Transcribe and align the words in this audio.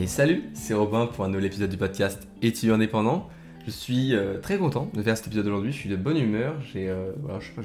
Et 0.00 0.06
salut, 0.06 0.44
c'est 0.54 0.72
Robin 0.72 1.04
pour 1.04 1.26
un 1.26 1.28
nouvel 1.28 1.44
épisode 1.44 1.68
du 1.68 1.76
podcast 1.76 2.26
Étudiant 2.40 2.76
indépendant. 2.76 3.28
Je 3.66 3.70
suis 3.70 4.16
euh, 4.16 4.38
très 4.38 4.56
content 4.56 4.88
de 4.94 5.02
faire 5.02 5.14
cet 5.14 5.26
épisode 5.26 5.46
aujourd'hui, 5.46 5.72
je 5.72 5.76
suis 5.76 5.90
de 5.90 5.96
bonne 5.96 6.16
humeur, 6.16 6.54
j'ai 6.72 6.88
euh, 6.88 7.12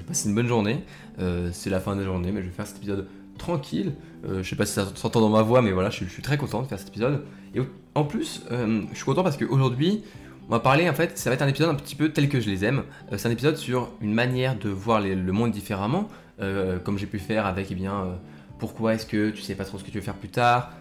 passé 0.06 0.28
une 0.28 0.36
bonne 0.36 0.48
journée, 0.48 0.84
euh, 1.20 1.50
c'est 1.54 1.70
la 1.70 1.80
fin 1.80 1.96
de 1.96 2.02
la 2.02 2.06
journée, 2.06 2.34
mais 2.34 2.42
je 2.42 2.48
vais 2.48 2.52
faire 2.52 2.68
cet 2.68 2.76
épisode 2.76 3.08
tranquille. 3.38 3.94
je 4.28 4.44
sais 4.44 4.58
pas 4.58 4.66
si 4.66 4.74
ça 4.74 4.86
s'entend 4.96 5.22
dans 5.22 5.30
ma 5.30 5.44
voix, 5.44 5.62
mais 5.62 5.72
voilà, 5.72 5.90
je, 5.90 6.04
suis 6.04 6.22
très 6.22 6.36
content 6.36 6.62
de 6.62 6.68
faire 6.68 6.78
cet 6.78 6.90
épisode. 6.90 7.24
Et 7.54 7.62
en 7.96 8.04
plus, 8.04 8.44
je 8.52 8.96
suis 8.96 9.06
content 9.06 9.24
parce 9.24 9.38
qu'aujourd'hui, 9.38 10.04
on 10.50 10.52
va 10.52 10.60
parler, 10.60 10.90
en 10.90 10.94
fait, 10.94 11.18
ça 11.18 11.30
va 11.30 11.36
être 11.36 11.42
un 11.42 11.48
épisode 11.48 11.70
un 11.70 11.76
petit 11.76 11.96
peu 11.96 12.10
tel 12.10 12.28
que 12.28 12.42
je 12.42 12.50
les 12.50 12.66
aime. 12.66 12.84
c'est 13.16 13.30
un 13.30 13.32
épisode 13.32 13.56
sur 13.56 13.94
une 14.02 14.14
manière 14.14 14.60
de 14.60 14.68
voir 14.68 15.00
le 15.00 15.32
monde 15.32 15.52
différemment, 15.52 16.10
comme 16.40 16.98
j'ai 16.98 17.08
pu 17.08 17.20
faire 17.20 17.46
avec, 17.46 17.68
eh 17.72 17.76
bien, 17.76 18.18
pourquoi 18.60 18.94
est-ce 18.94 19.06
que 19.06 19.30
tu 19.30 19.42
sais 19.42 19.56
pas 19.56 19.64
trop 19.64 19.78
ce 19.78 19.86
que 19.86 19.92
tu 19.92 20.00
veux 20.00 20.04
faire 20.04 20.16
plus 20.16 20.30
tard, 20.30 20.72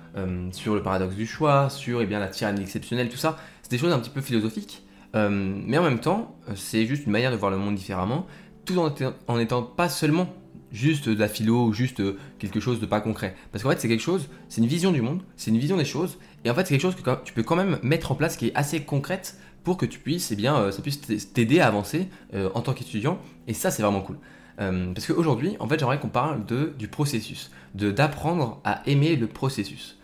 sur 0.53 0.75
le 0.75 0.83
paradoxe 0.83 1.17
du 1.17 1.27
choix, 1.27 1.69
sur 1.71 2.01
eh 2.01 2.07
bien, 2.07 2.21
la 2.21 2.29
tyrannie 2.29 2.63
exceptionnelle, 2.63 3.09
tout 3.09 3.17
ça. 3.17 3.37
C'est 3.63 3.71
des 3.71 3.79
choses 3.79 3.93
un 3.93 3.99
petit 3.99 4.11
peu 4.11 4.21
philosophiques. 4.21 4.85
Euh, 5.15 5.29
mais 5.31 5.79
en 5.79 5.83
même 5.83 6.01
temps, 6.01 6.37
euh, 6.49 6.53
c'est 6.57 6.87
juste 6.87 7.07
une 7.07 7.13
manière 7.13 7.31
de 7.31 7.37
voir 7.37 7.51
le 7.51 7.57
monde 7.57 7.77
différemment, 7.77 8.27
tout 8.65 8.79
en, 8.79 9.39
étant 9.39 9.63
pas 9.63 9.89
seulement 9.89 10.29
juste 10.73 11.09
de 11.09 11.19
la 11.19 11.29
philo 11.29 11.67
ou 11.67 11.73
juste 11.73 12.01
euh, 12.01 12.19
quelque 12.39 12.59
chose 12.59 12.81
de 12.81 12.87
pas 12.87 13.01
concret. 13.01 13.37
Parce 13.53 13.63
qu'en 13.63 13.71
fait, 13.71 13.81
c'est 13.81 13.89
quelque 13.89 14.03
chose, 14.03 14.29
c'est 14.49 14.61
une 14.61 14.67
vision 14.67 14.91
du 14.91 15.03
monde, 15.03 15.23
c'est 15.37 15.51
une 15.51 15.59
vision 15.59 15.77
des 15.77 15.85
choses, 15.85 16.19
et 16.45 16.51
en 16.51 16.55
fait, 16.55 16.63
c'est 16.63 16.75
quelque 16.77 16.83
chose 16.83 16.97
que 16.97 17.11
tu 17.25 17.33
peux 17.33 17.45
quand 17.45 17.57
même 17.57 17.79
mettre 17.83 18.11
en 18.11 18.17
place 18.17 18.37
qui 18.37 18.49
est 18.49 18.57
assez 18.57 18.81
concrète 18.83 19.39
pour 19.63 19.77
que 19.77 19.87
tu 19.87 19.99
puisses, 19.99 20.33
eh 20.33 20.37
bien, 20.37 20.71
ça 20.73 20.83
puisse 20.83 21.01
t'aider 21.33 21.61
à 21.61 21.69
avancer 21.69 22.09
en 22.35 22.61
tant 22.61 22.75
qu'étudiant, 22.75 23.19
et 23.47 23.55
ça, 23.55 23.71
c'est 23.71 23.83
vraiment 23.83 24.03
cool. 24.03 24.19
parce 24.59 25.07
qu'aujourd'hui, 25.07 25.57
en 25.59 25.67
fait, 25.67 25.79
j'aimerais 25.79 25.99
qu'on 25.99 26.11
parle 26.11 26.45
de, 26.45 26.75
du 26.79 26.87
processus, 26.87 27.51
de 27.75 27.91
d'apprendre 27.91 28.61
à 28.65 28.83
aimer 28.87 29.17
le 29.17 29.27
processus. 29.27 29.97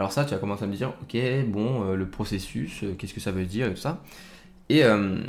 Alors 0.00 0.10
ça, 0.10 0.24
tu 0.24 0.32
vas 0.32 0.40
commencer 0.40 0.64
à 0.64 0.66
me 0.66 0.74
dire, 0.74 0.94
ok, 1.02 1.16
bon, 1.46 1.92
le 1.92 2.08
processus, 2.08 2.84
qu'est-ce 2.98 3.14
que 3.14 3.20
ça 3.20 3.30
veut 3.30 3.44
dire 3.44 3.68
et 3.68 3.74
tout 3.74 3.80
ça. 3.80 4.02
Euh, 4.70 5.20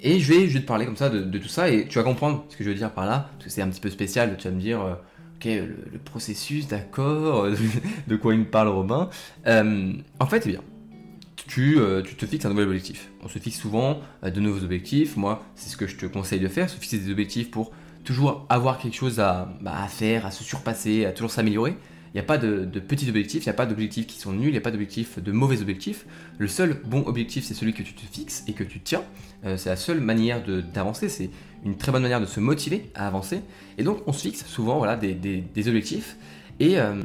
et, 0.00 0.18
je, 0.18 0.32
vais, 0.32 0.60
te 0.60 0.66
parler 0.66 0.84
comme 0.84 0.96
ça 0.96 1.08
de, 1.08 1.38
tout 1.38 1.48
ça 1.48 1.70
et 1.70 1.86
tu 1.86 1.98
vas 1.98 2.04
comprendre 2.04 2.44
ce 2.48 2.56
que 2.56 2.64
je 2.64 2.70
veux 2.70 2.74
dire 2.74 2.90
par 2.90 3.06
là, 3.06 3.30
parce 3.34 3.46
que 3.46 3.50
c'est 3.50 3.62
un 3.62 3.68
petit 3.68 3.80
peu 3.80 3.90
spécial, 3.90 4.36
tu 4.36 4.48
vas 4.48 4.54
me 4.54 4.60
dire, 4.60 4.80
euh, 4.80 4.94
ok, 5.36 5.44
le, 5.44 5.98
processus, 6.04 6.66
d'accord, 6.66 7.46
de 8.08 8.16
quoi 8.16 8.34
il 8.34 8.40
me 8.40 8.44
parle 8.44 8.68
Robin. 8.68 9.08
Euh, 9.46 9.92
en 10.18 10.26
fait, 10.26 10.42
eh 10.46 10.50
bien, 10.50 10.60
tu, 11.46 11.78
tu, 12.04 12.14
te 12.16 12.26
fixes 12.26 12.44
un 12.44 12.48
nouvel 12.50 12.66
objectif. 12.66 13.10
On 13.22 13.28
se 13.28 13.38
fixe 13.38 13.58
souvent 13.58 14.00
de 14.22 14.40
nouveaux 14.40 14.64
objectifs. 14.64 15.16
Moi, 15.16 15.42
c'est 15.54 15.68
ce 15.68 15.76
que 15.76 15.86
je 15.86 15.96
te 15.96 16.06
conseille 16.06 16.40
de 16.40 16.48
faire, 16.48 16.70
se 16.70 16.76
fixer 16.76 16.98
des 16.98 17.10
objectifs 17.10 17.50
pour 17.50 17.72
toujours 18.04 18.46
avoir 18.48 18.78
quelque 18.78 18.96
chose 18.96 19.20
à, 19.20 19.52
bah, 19.60 19.74
à 19.76 19.86
faire, 19.86 20.26
à 20.26 20.30
se 20.30 20.42
surpasser, 20.42 21.04
à 21.04 21.12
toujours 21.12 21.30
s'améliorer. 21.30 21.76
Il 22.14 22.18
n'y 22.18 22.20
a 22.20 22.24
pas 22.24 22.36
de, 22.36 22.66
petits 22.78 23.08
objectifs, 23.08 23.44
il 23.44 23.48
n'y 23.48 23.54
a 23.54 23.54
pas 23.54 23.64
d'objectifs 23.64 24.06
qui 24.06 24.18
sont 24.18 24.32
nuls, 24.32 24.48
il 24.48 24.52
n'y 24.52 24.58
a 24.58 24.62
pas 24.62 24.70
d'objectifs 24.70 25.18
de 25.18 25.32
mauvais 25.32 25.62
objectifs. 25.62 26.04
Le 26.36 26.46
seul 26.46 26.78
bon 26.84 27.04
objectif, 27.06 27.44
c'est 27.44 27.54
celui 27.54 27.72
que 27.72 27.82
tu 27.82 27.94
te 27.94 28.02
fixes 28.02 28.44
et 28.46 28.52
que 28.52 28.64
tu 28.64 28.80
tiens. 28.80 29.02
Euh, 29.46 29.56
c'est 29.56 29.70
la 29.70 29.76
seule 29.76 30.00
manière 30.00 30.42
d'avancer, 30.74 31.08
c'est 31.08 31.30
une 31.64 31.76
très 31.78 31.90
bonne 31.90 32.02
manière 32.02 32.20
de 32.20 32.26
se 32.26 32.38
motiver 32.38 32.90
à 32.94 33.06
avancer. 33.06 33.40
Et 33.78 33.82
donc, 33.82 34.02
on 34.06 34.12
se 34.12 34.20
fixe 34.20 34.44
souvent 34.44 34.76
voilà, 34.76 34.96
des, 34.96 35.68
objectifs. 35.68 36.16
Euh, 36.60 37.02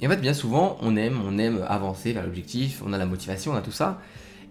et, 0.00 0.06
en 0.06 0.10
fait, 0.10 0.20
bien 0.22 0.32
souvent, 0.32 0.78
on 0.80 0.96
aime, 0.96 1.20
on 1.22 1.36
aime 1.36 1.62
avancer 1.68 2.14
vers 2.14 2.24
l'objectif, 2.24 2.82
on 2.84 2.94
a 2.94 2.98
la 2.98 3.06
motivation, 3.06 3.52
on 3.52 3.56
a 3.56 3.62
tout 3.62 3.72
ça. 3.72 4.00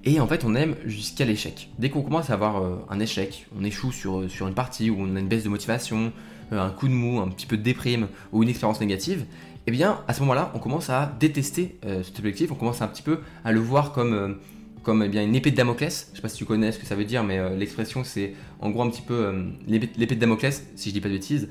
Et 0.03 0.19
en 0.19 0.27
fait, 0.27 0.45
on 0.45 0.53
aime 0.53 0.75
jusqu'à 0.85 1.25
l'échec. 1.25 1.71
Dès 1.79 1.89
qu'on 1.89 2.03
commence 2.03 2.29
à 2.29 2.33
avoir 2.33 2.63
euh, 2.63 2.77
un 2.91 2.99
échec, 2.99 3.47
on 3.59 3.63
échoue 3.63 3.91
sur, 3.91 4.29
sur 4.29 4.47
une 4.47 4.53
partie 4.53 4.91
où 4.91 4.97
on 4.99 5.15
a 5.15 5.19
une 5.19 5.27
baisse 5.27 5.45
de 5.45 5.49
motivation, 5.49 6.13
un 6.51 6.69
coup 6.69 6.87
de 6.87 6.93
mou, 6.93 7.19
un 7.21 7.27
petit 7.29 7.47
peu 7.47 7.57
de 7.57 7.63
déprime 7.63 8.07
ou 8.31 8.43
une 8.43 8.49
expérience 8.49 8.79
négative, 8.79 9.25
eh 9.67 9.71
bien, 9.71 10.01
à 10.07 10.13
ce 10.13 10.19
moment-là, 10.21 10.51
on 10.53 10.59
commence 10.59 10.89
à 10.89 11.15
détester 11.19 11.77
euh, 11.85 12.03
cet 12.03 12.19
objectif, 12.19 12.51
on 12.51 12.55
commence 12.55 12.81
un 12.81 12.87
petit 12.87 13.01
peu 13.01 13.19
à 13.43 13.51
le 13.51 13.59
voir 13.59 13.91
comme, 13.93 14.13
euh, 14.13 15.03
eh 15.03 15.09
bien, 15.09 15.23
une 15.23 15.35
épée 15.35 15.49
de 15.49 15.55
Damoclès. 15.55 16.05
Je 16.07 16.11
ne 16.11 16.15
sais 16.17 16.21
pas 16.21 16.29
si 16.29 16.37
tu 16.37 16.45
connais 16.45 16.71
ce 16.71 16.77
que 16.77 16.85
ça 16.85 16.95
veut 16.95 17.05
dire, 17.05 17.23
mais 17.23 17.39
euh, 17.39 17.55
l'expression, 17.55 18.03
c'est 18.03 18.33
en 18.59 18.69
gros 18.69 18.83
un 18.83 18.89
petit 18.89 19.01
peu 19.01 19.33
l'épée 19.67 20.15
de 20.15 20.19
Damoclès, 20.19 20.67
si 20.75 20.89
je 20.89 20.93
dis 20.93 21.01
pas 21.01 21.09
de 21.09 21.13
bêtises. 21.13 21.49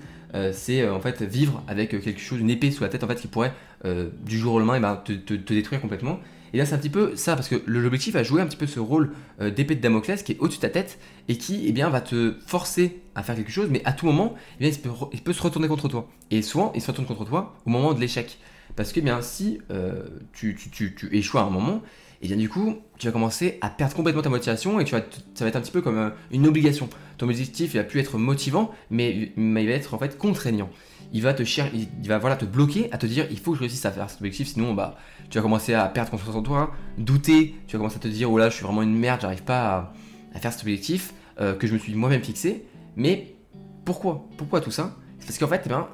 c'est 0.53 0.89
en 0.89 1.01
fait 1.01 1.23
vivre 1.23 1.63
avec 1.69 1.91
quelque 1.91 2.21
chose, 2.21 2.41
une 2.41 2.51
épée 2.51 2.71
sous 2.71 2.83
la 2.83 2.89
tête 2.89 3.05
en 3.05 3.09
fait 3.09 3.21
qui 3.21 3.29
pourrait 3.29 3.53
du 3.85 4.39
jour 4.39 4.55
au 4.55 4.59
lendemain 4.59 4.77
eh 4.77 4.81
ben, 4.81 4.97
te, 4.97 5.53
détruire 5.53 5.81
complètement. 5.81 6.19
Et 6.55 6.57
là, 6.57 6.65
c'est 6.65 6.77
un 6.77 6.79
petit 6.79 6.89
peu 6.89 7.17
ça, 7.17 7.35
parce 7.35 7.49
que 7.49 7.57
l'objectif 7.67 8.15
a 8.15 8.23
joué 8.23 8.41
un 8.41 8.47
petit 8.47 8.57
peu 8.57 8.69
ce 8.69 8.79
rôle 8.79 9.11
euh, 9.41 9.51
d'épée 9.51 9.75
de 9.75 9.81
Damoclès 9.81 10.23
qui 10.23 10.33
est 10.33 10.39
au-dessus 10.39 10.59
de 10.59 10.63
ta 10.63 10.71
tête 10.71 11.01
et 11.27 11.37
qui 11.37 11.65
eh 11.67 11.73
bien, 11.73 11.91
va 11.91 12.01
te 12.01 12.37
forcer 12.47 13.03
à 13.17 13.25
faire 13.25 13.35
quelque 13.35 13.51
chose, 13.51 13.69
mais 13.71 13.83
à 13.85 13.93
tout 13.93 14.07
moment, 14.07 14.37
eh 14.61 14.69
il, 14.69 15.21
peut, 15.21 15.33
se 15.33 15.43
retourner 15.43 15.67
contre 15.67 15.89
toi. 15.89 16.09
Et 16.31 16.43
souvent, 16.43 16.71
il 16.77 16.81
se 16.81 16.87
retourne 16.87 17.09
contre 17.09 17.25
toi 17.25 17.57
au 17.67 17.71
moment 17.71 17.93
de 17.93 18.01
l'échec. 18.01 18.39
Parce 18.77 18.93
que 18.93 19.01
eh 19.01 19.03
bien, 19.03 19.21
si 19.21 19.59
euh, 19.73 20.05
tu, 20.33 20.57
tu, 20.57 20.95
échoues 21.11 21.39
à 21.39 21.43
un 21.43 21.51
moment, 21.51 21.83
et 22.23 22.29
bien 22.29 22.37
du 22.37 22.49
coup, 22.49 22.77
tu 22.99 23.07
vas 23.07 23.13
commencer 23.13 23.59
à 23.61 23.69
perdre 23.69 23.97
complètement 23.97 24.23
ta 24.23 24.31
motivation 24.31 24.79
et 24.79 24.85
tu 24.85 24.93
ça 24.93 25.01
va 25.41 25.49
être 25.49 25.57
un 25.57 25.61
petit 25.61 25.73
peu 25.73 25.83
comme 25.83 25.99
euh, 25.99 26.11
une 26.31 26.47
obligation. 26.47 26.89
Ton 27.19 27.29
objectif, 27.29 27.75
il 27.75 27.79
va 27.79 27.85
plus 27.85 27.99
être 27.99 28.17
motivant, 28.17 28.71
mais, 28.91 29.33
mais 29.37 29.65
il 29.65 29.69
va 29.69 29.75
être 29.75 29.93
en 29.93 29.99
fait 29.99 30.17
contraignant 30.17 30.71
il 31.15 31.23
va 31.23 31.33
te 31.33 31.45
il 31.73 32.09
va 32.09 32.19
voilà 32.19 32.35
te 32.35 32.45
bloquer, 32.45 32.93
à 32.93 32.99
te 32.99 33.07
dire 33.07 33.27
il 33.31 33.39
faut 33.39 33.53
que 33.53 33.59
je 33.59 33.61
réussisse 33.61 33.87
à 33.87 33.93
faire 33.93 34.11
cet 34.11 34.19
objectif, 34.21 34.49
sinon 34.49 34.75
bah 34.75 34.97
tu 35.31 35.39
vas 35.39 35.43
commencer 35.43 35.73
à 35.73 35.87
perdre 35.87 36.11
confiance 36.11 36.35
en 36.35 36.43
toi, 36.43 36.75
douter, 36.99 37.55
tu 37.69 37.77
vas 37.77 37.79
commencer 37.79 37.97
à 37.97 38.01
te 38.01 38.09
dire 38.09 38.31
oh 38.31 38.37
là 38.37 38.51
je 38.51 38.57
suis 38.57 38.65
vraiment 38.65 38.83
une 38.83 38.95
merde, 38.95 39.21
j'arrive 39.23 39.45
pas 39.45 39.95
à, 40.35 40.41
faire 40.41 40.53
cet 40.53 40.63
objectif 40.63 41.15
euh, 41.41 41.55
que 41.55 41.69
je 41.69 41.73
me 41.73 41.79
suis 41.79 41.95
moi-même 41.95 42.23
fixé. 42.23 42.67
Mais 42.97 43.37
pourquoi? 43.85 44.29
Pourquoi 44.37 44.61
tout 44.61 44.73
ça? 44.73 44.97
C'est 45.21 45.27
parce 45.27 45.39
qu'en 45.39 45.47
fait, 45.47 45.63
eh 45.65 45.69
ben, 45.69 45.87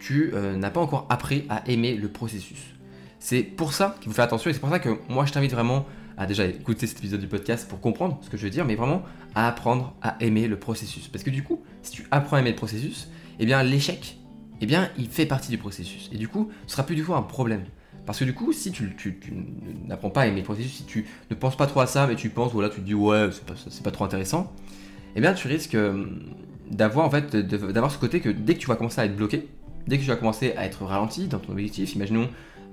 tu 0.00 0.32
euh, 0.34 0.56
n'as 0.56 0.70
pas 0.70 0.80
encore 0.80 1.06
appris 1.08 1.44
à 1.48 1.66
aimer 1.68 1.96
le 1.96 2.08
processus. 2.08 2.60
C'est 3.18 3.42
pour 3.42 3.72
ça 3.72 3.96
qu'il 4.00 4.10
faut 4.10 4.14
faire 4.14 4.26
attention 4.26 4.50
et 4.50 4.52
c'est 4.52 4.60
pour 4.60 4.68
ça 4.68 4.78
que 4.78 4.90
moi 5.08 5.24
je 5.24 5.32
t'invite 5.32 5.52
vraiment 5.52 5.86
à 6.18 6.26
déjà 6.26 6.44
écouter 6.44 6.86
cet 6.86 6.98
épisode 6.98 7.20
du 7.20 7.26
podcast 7.26 7.66
pour 7.68 7.80
comprendre 7.80 8.18
ce 8.20 8.28
que 8.28 8.36
je 8.36 8.44
veux 8.44 8.50
dire, 8.50 8.66
mais 8.66 8.74
vraiment 8.74 9.02
à 9.34 9.48
apprendre 9.48 9.94
à 10.02 10.16
aimer 10.20 10.46
le 10.46 10.58
processus. 10.58 11.08
Parce 11.08 11.24
que 11.24 11.30
du 11.30 11.42
coup, 11.42 11.62
si 11.82 11.92
tu 11.92 12.06
apprends 12.10 12.36
à 12.36 12.40
aimer 12.40 12.50
le 12.50 12.56
processus, 12.56 13.08
eh 13.38 13.46
bien 13.46 13.62
l'échec, 13.62 14.17
eh 14.60 14.66
bien, 14.66 14.90
il 14.98 15.08
fait 15.08 15.26
partie 15.26 15.50
du 15.50 15.58
processus. 15.58 16.10
Et 16.12 16.16
du 16.16 16.28
coup, 16.28 16.50
ce 16.66 16.72
sera 16.72 16.84
plus 16.84 16.96
du 16.96 17.02
tout 17.02 17.14
un 17.14 17.22
problème. 17.22 17.64
Parce 18.06 18.18
que 18.18 18.24
du 18.24 18.34
coup, 18.34 18.52
si 18.52 18.72
tu, 18.72 18.96
n'apprends 19.86 20.10
pas 20.10 20.22
à 20.22 20.26
aimer 20.26 20.38
le 20.40 20.44
processus, 20.44 20.72
si 20.72 20.84
tu 20.84 21.06
ne 21.30 21.34
penses 21.34 21.56
pas 21.56 21.66
trop 21.66 21.80
à 21.80 21.86
ça, 21.86 22.06
mais 22.06 22.16
tu 22.16 22.30
penses, 22.30 22.52
voilà, 22.52 22.70
tu 22.70 22.76
te 22.76 22.86
dis, 22.86 22.94
ouais, 22.94 23.28
c'est 23.32 23.44
pas, 23.44 23.54
pas 23.84 23.90
trop 23.90 24.04
intéressant, 24.04 24.52
eh 25.14 25.20
bien, 25.20 25.34
tu 25.34 25.46
risques 25.46 25.74
euh, 25.74 26.06
d'avoir, 26.70 27.06
en 27.06 27.10
fait, 27.10 27.36
d'avoir 27.36 27.92
ce 27.92 27.98
côté 27.98 28.20
que 28.20 28.30
dès 28.30 28.54
que 28.54 28.60
tu 28.60 28.66
vas 28.66 28.76
commencer 28.76 29.00
à 29.00 29.04
être 29.04 29.16
bloqué, 29.16 29.48
dès 29.86 29.98
que 29.98 30.02
tu 30.02 30.08
vas 30.08 30.16
commencer 30.16 30.54
à 30.56 30.64
être 30.64 30.84
ralenti 30.84 31.28
dans 31.28 31.38
ton 31.38 31.52
objectif, 31.52 31.94
imaginons, 31.94 32.28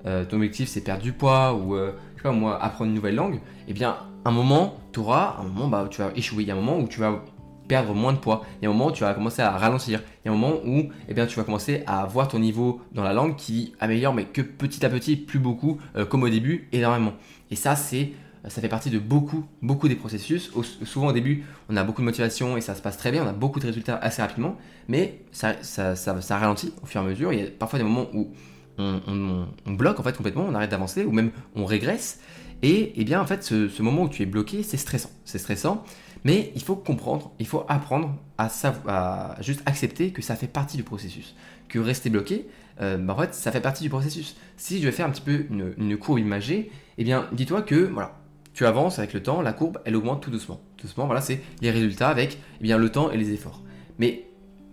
euh, 0.06 0.24
ton 0.24 0.38
objectif 0.38 0.70
c'est 0.70 0.82
perdre 0.82 1.02
du 1.02 1.14
poids 1.14 1.54
ou, 1.54 1.76
euh, 1.76 1.94
je 2.16 2.22
sais 2.22 2.24
pas 2.24 2.32
moi, 2.32 2.62
apprendre 2.62 2.90
une 2.90 2.96
nouvelle 2.96 3.16
langue, 3.16 3.40
eh 3.68 3.74
bien, 3.74 3.98
un 4.24 4.32
moment, 4.32 4.78
tu 4.92 5.00
auras 5.00 5.38
un 5.40 5.44
moment 5.44 5.68
bah, 5.68 5.88
tu 5.90 6.02
vas 6.02 6.12
échouer, 6.16 6.44
il 6.44 6.48
y 6.48 6.52
a 6.52 6.54
un 6.54 6.58
moment 6.62 6.80
où 6.80 6.88
tu 6.88 7.00
vas 7.00 7.24
perdre 7.68 7.94
moins 7.94 8.14
de 8.14 8.18
poids. 8.18 8.46
Il 8.62 8.66
y 8.66 8.68
a 8.68 8.70
un 8.70 8.74
moment 8.74 8.88
où 8.88 8.92
tu 8.92 9.04
vas 9.04 9.14
commencer 9.14 9.42
à 9.42 9.52
ralentir. 9.52 10.02
Il 10.24 10.28
y 10.28 10.30
a 10.30 10.34
un 10.34 10.38
moment 10.38 10.58
où 10.66 10.90
eh 11.08 11.14
bien, 11.14 11.26
tu 11.26 11.38
vas 11.38 11.44
commencer 11.44 11.84
à 11.88 12.06
voir 12.06 12.28
ton 12.28 12.40
niveau 12.40 12.82
dans 12.92 13.04
la 13.04 13.14
langue 13.14 13.36
qui 13.36 13.74
améliore, 13.80 14.14
mais 14.14 14.26
que 14.26 14.42
petit 14.42 14.86
à 14.86 14.90
petit, 14.90 15.16
plus 15.16 15.40
beaucoup, 15.40 15.80
euh, 15.96 16.06
comme 16.06 16.24
au 16.24 16.30
début, 16.30 16.68
énormément. 16.72 17.14
Et 17.52 17.56
ça, 17.56 17.76
c'est 17.76 18.12
ça 18.48 18.62
fait 18.62 18.70
partie 18.70 18.90
de 18.90 19.00
beaucoup, 19.00 19.46
beaucoup 19.62 19.88
des 19.88 19.96
processus. 19.96 20.52
souvent 20.84 21.08
au 21.08 21.12
début, 21.12 21.44
on 21.70 21.76
a 21.78 21.84
beaucoup 21.84 22.02
de 22.02 22.06
motivation 22.06 22.58
et 22.58 22.62
ça 22.62 22.76
se 22.76 22.82
passe 22.82 22.98
très 22.98 23.12
bien, 23.12 23.24
on 23.24 23.28
a 23.28 23.34
beaucoup 23.34 23.60
de 23.60 23.66
résultats 23.66 23.98
assez 23.98 24.22
rapidement, 24.22 24.58
mais 24.88 25.22
ça, 25.32 25.56
ça, 25.62 25.96
ça, 25.96 26.38
ralentit 26.38 26.72
au 26.84 26.86
fur 26.86 27.02
et 27.02 27.04
à 27.04 27.08
mesure. 27.08 27.34
Il 27.34 27.40
y 27.40 27.44
a 27.44 27.48
parfois 27.48 27.80
des 27.80 27.86
moments 27.86 28.08
où 28.14 28.30
on, 28.78 29.48
bloque 29.68 30.00
en 30.00 30.04
fait 30.04 30.16
complètement, 30.16 30.46
on 30.48 30.54
arrête 30.54 30.70
d'avancer 30.70 31.06
ou 31.06 31.12
même 31.12 31.32
on 31.56 31.66
régresse. 31.66 32.20
Et, 32.62 32.70
et 32.70 32.94
eh 32.98 33.04
bien 33.04 33.22
en 33.22 33.26
fait, 33.26 33.44
ce 33.44 33.82
moment 33.82 34.04
où 34.04 34.10
tu 34.10 34.22
es 34.22 34.26
bloqué, 34.26 34.64
c'est 34.64 34.78
stressant. 34.78 35.12
C'est 35.24 35.40
stressant 35.40 35.84
mais 36.26 36.52
il 36.56 36.62
faut 36.64 36.76
comprendre, 36.76 37.32
il 37.40 37.46
faut 37.46 37.66
apprendre 37.70 38.18
à, 38.40 39.36
juste 39.42 39.62
accepter 39.68 40.12
que 40.12 40.24
ça 40.24 40.36
fait 40.36 40.48
partie 40.48 40.76
du 40.76 40.84
processus. 40.84 41.36
Que 41.70 41.78
rester 41.78 42.10
bloqué, 42.10 42.48
euh, 42.82 42.98
bah, 42.98 43.14
en 43.14 43.22
fait, 43.22 43.36
ça 43.36 43.52
fait 43.52 43.62
partie 43.62 43.84
du 43.84 43.90
processus. 43.90 44.36
Si 44.58 44.80
je 44.80 44.86
vais 44.86 44.92
faire 44.92 45.06
un 45.06 45.12
petit 45.12 45.22
peu 45.22 45.46
une, 45.78 45.98
courbe 45.98 46.18
imagée, 46.18 46.72
eh 46.98 47.04
bien, 47.04 47.28
dis-toi 47.32 47.62
que 47.62 47.76
voilà, 47.76 48.18
tu 48.56 48.66
avances 48.66 48.98
avec 48.98 49.14
le 49.14 49.22
temps, 49.22 49.44
la 49.44 49.54
courbe, 49.54 49.78
elle 49.86 49.96
augmente 49.96 50.24
tout 50.24 50.32
doucement. 50.32 50.60
Doucement, 50.82 51.06
voilà, 51.06 51.22
c'est 51.22 51.42
les 51.62 51.70
résultats 51.70 52.10
avec 52.10 52.40
eh 52.60 52.64
bien, 52.64 52.80
le 52.80 52.90
temps 52.90 53.12
et 53.12 53.18
les 53.18 53.32
efforts. 53.32 53.62
Mais 54.00 54.26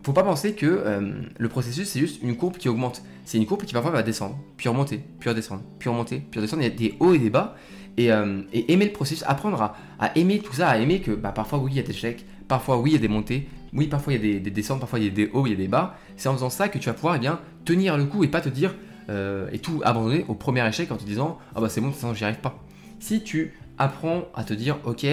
faut 0.03 0.15
pas 0.15 0.25
penser 0.25 0.55
que 0.55 0.67
euh, 0.67 1.13
le 1.37 1.49
processus, 1.49 1.87
c'est 1.87 2.01
juste 2.01 2.23
une 2.23 2.37
courbe 2.37 2.57
qui 2.57 2.71
augmente. 2.71 3.03
C'est 3.27 3.37
une 3.37 3.47
courbe 3.47 3.65
qui 3.65 3.75
parfois 3.75 3.91
va 3.91 4.03
descendre, 4.03 4.39
puis 4.57 4.71
remonter, 4.71 5.05
puis 5.21 5.29
redescendre, 5.29 5.63
puis 5.79 5.91
remonter, 5.91 6.23
puis 6.31 6.41
redescendre. 6.41 6.63
Il 6.63 6.69
y 6.69 6.73
a 6.73 6.75
des 6.75 6.97
hauts 6.99 7.13
et 7.13 7.19
des 7.19 7.31
bas. 7.31 7.57
Euh, 8.01 8.43
et, 8.53 8.73
aimer 8.73 8.87
le 8.87 8.93
processus, 8.93 9.25
apprendre 9.27 9.75
à, 9.99 10.17
aimer 10.17 10.39
tout 10.39 10.55
ça, 10.55 10.69
à 10.69 10.79
aimer 10.79 11.01
que 11.01 11.11
bah, 11.11 11.33
parfois 11.33 11.59
oui 11.59 11.73
il 11.73 11.77
y 11.77 11.81
a 11.81 11.83
des 11.83 11.91
échecs, 11.91 12.25
parfois 12.49 12.79
oui 12.79 12.91
il 12.91 12.93
y 12.95 12.97
a 12.97 13.01
des 13.01 13.09
montées, 13.09 13.49
oui 13.75 13.87
parfois 13.87 14.15
il 14.15 14.25
y 14.25 14.37
a 14.37 14.41
des, 14.41 14.51
descentes, 14.51 14.81
parfois 14.81 14.99
il 14.99 15.05
y 15.05 15.09
a 15.09 15.11
des 15.11 15.31
hauts, 15.33 15.47
il 15.47 15.51
y 15.51 15.53
a 15.53 15.57
des 15.57 15.69
bas. 15.69 15.97
C'est 16.17 16.29
en 16.29 16.35
faisant 16.35 16.51
ça 16.51 16.69
que 16.69 16.79
tu 16.79 16.87
vas 16.87 16.95
pouvoir 16.95 17.17
eh 17.17 17.19
bien, 17.19 17.41
tenir 17.65 17.97
le 17.97 18.05
coup 18.05 18.25
et 18.25 18.29
pas 18.29 18.41
te 18.41 18.49
dire 18.49 18.75
euh, 19.11 19.49
et 19.53 19.59
tout 19.59 19.83
abandonner 19.85 20.25
au 20.29 20.35
premier 20.35 20.67
échec 20.67 20.91
en 20.91 20.97
te 20.97 21.05
disant 21.05 21.39
ah 21.55 21.61
bah 21.61 21.69
c'est 21.69 21.81
bon, 21.81 21.89
de 21.89 22.15
j'y 22.15 22.25
arrive 22.25 22.41
pas. 22.41 22.59
Si 22.99 23.23
tu 23.23 23.53
apprends 23.77 24.29
à 24.35 24.45
te 24.45 24.55
dire 24.55 24.79
ok 24.85 25.05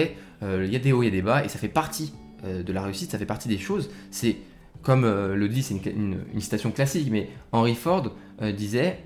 euh, 0.42 0.64
il 0.66 0.72
y 0.72 0.76
a 0.76 0.78
des 0.78 0.92
hauts, 0.92 1.02
il 1.02 1.06
y 1.06 1.08
a 1.08 1.12
des 1.12 1.22
bas 1.22 1.44
et 1.44 1.48
ça 1.48 1.58
fait 1.58 1.68
partie 1.68 2.14
de 2.42 2.72
la 2.72 2.80
réussite, 2.82 3.10
ça 3.10 3.18
fait 3.18 3.26
partie 3.26 3.48
des 3.50 3.58
choses, 3.58 3.90
c'est 4.10 4.36
comme 4.80 5.02
le 5.02 5.48
dit, 5.50 5.62
c'est 5.62 5.74
une, 5.74 6.24
citation 6.38 6.70
classique, 6.70 7.08
mais 7.10 7.28
Henry 7.52 7.74
Ford 7.74 8.14
disait 8.56 9.00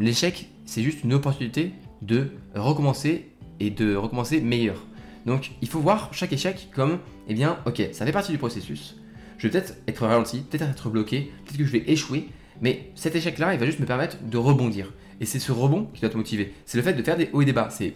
l'échec 0.00 0.48
c'est 0.64 0.82
juste 0.82 1.04
une 1.04 1.12
opportunité 1.12 1.74
de 2.02 2.32
recommencer 2.54 3.30
et 3.60 3.70
de 3.70 3.96
recommencer 3.96 4.40
meilleur. 4.40 4.84
Donc 5.24 5.52
il 5.62 5.68
faut 5.68 5.80
voir 5.80 6.10
chaque 6.12 6.32
échec 6.32 6.68
comme, 6.74 6.98
eh 7.28 7.34
bien, 7.34 7.58
ok, 7.64 7.82
ça 7.92 8.04
fait 8.04 8.12
partie 8.12 8.32
du 8.32 8.38
processus. 8.38 8.96
Je 9.38 9.48
vais 9.48 9.52
peut-être 9.52 9.74
être 9.88 10.06
ralenti, 10.06 10.40
peut-être 10.40 10.68
être 10.68 10.90
bloqué, 10.90 11.32
peut-être 11.44 11.58
que 11.58 11.64
je 11.64 11.72
vais 11.72 11.84
échouer, 11.86 12.28
mais 12.60 12.90
cet 12.94 13.16
échec-là, 13.16 13.54
il 13.54 13.60
va 13.60 13.66
juste 13.66 13.80
me 13.80 13.86
permettre 13.86 14.18
de 14.22 14.36
rebondir. 14.36 14.92
Et 15.20 15.26
c'est 15.26 15.38
ce 15.38 15.52
rebond 15.52 15.88
qui 15.94 16.00
doit 16.00 16.10
te 16.10 16.16
motiver. 16.16 16.52
C'est 16.66 16.78
le 16.78 16.84
fait 16.84 16.92
de 16.92 17.02
faire 17.02 17.16
des 17.16 17.30
hauts 17.32 17.42
et 17.42 17.44
des 17.44 17.52
bas. 17.52 17.68
C'est 17.70 17.94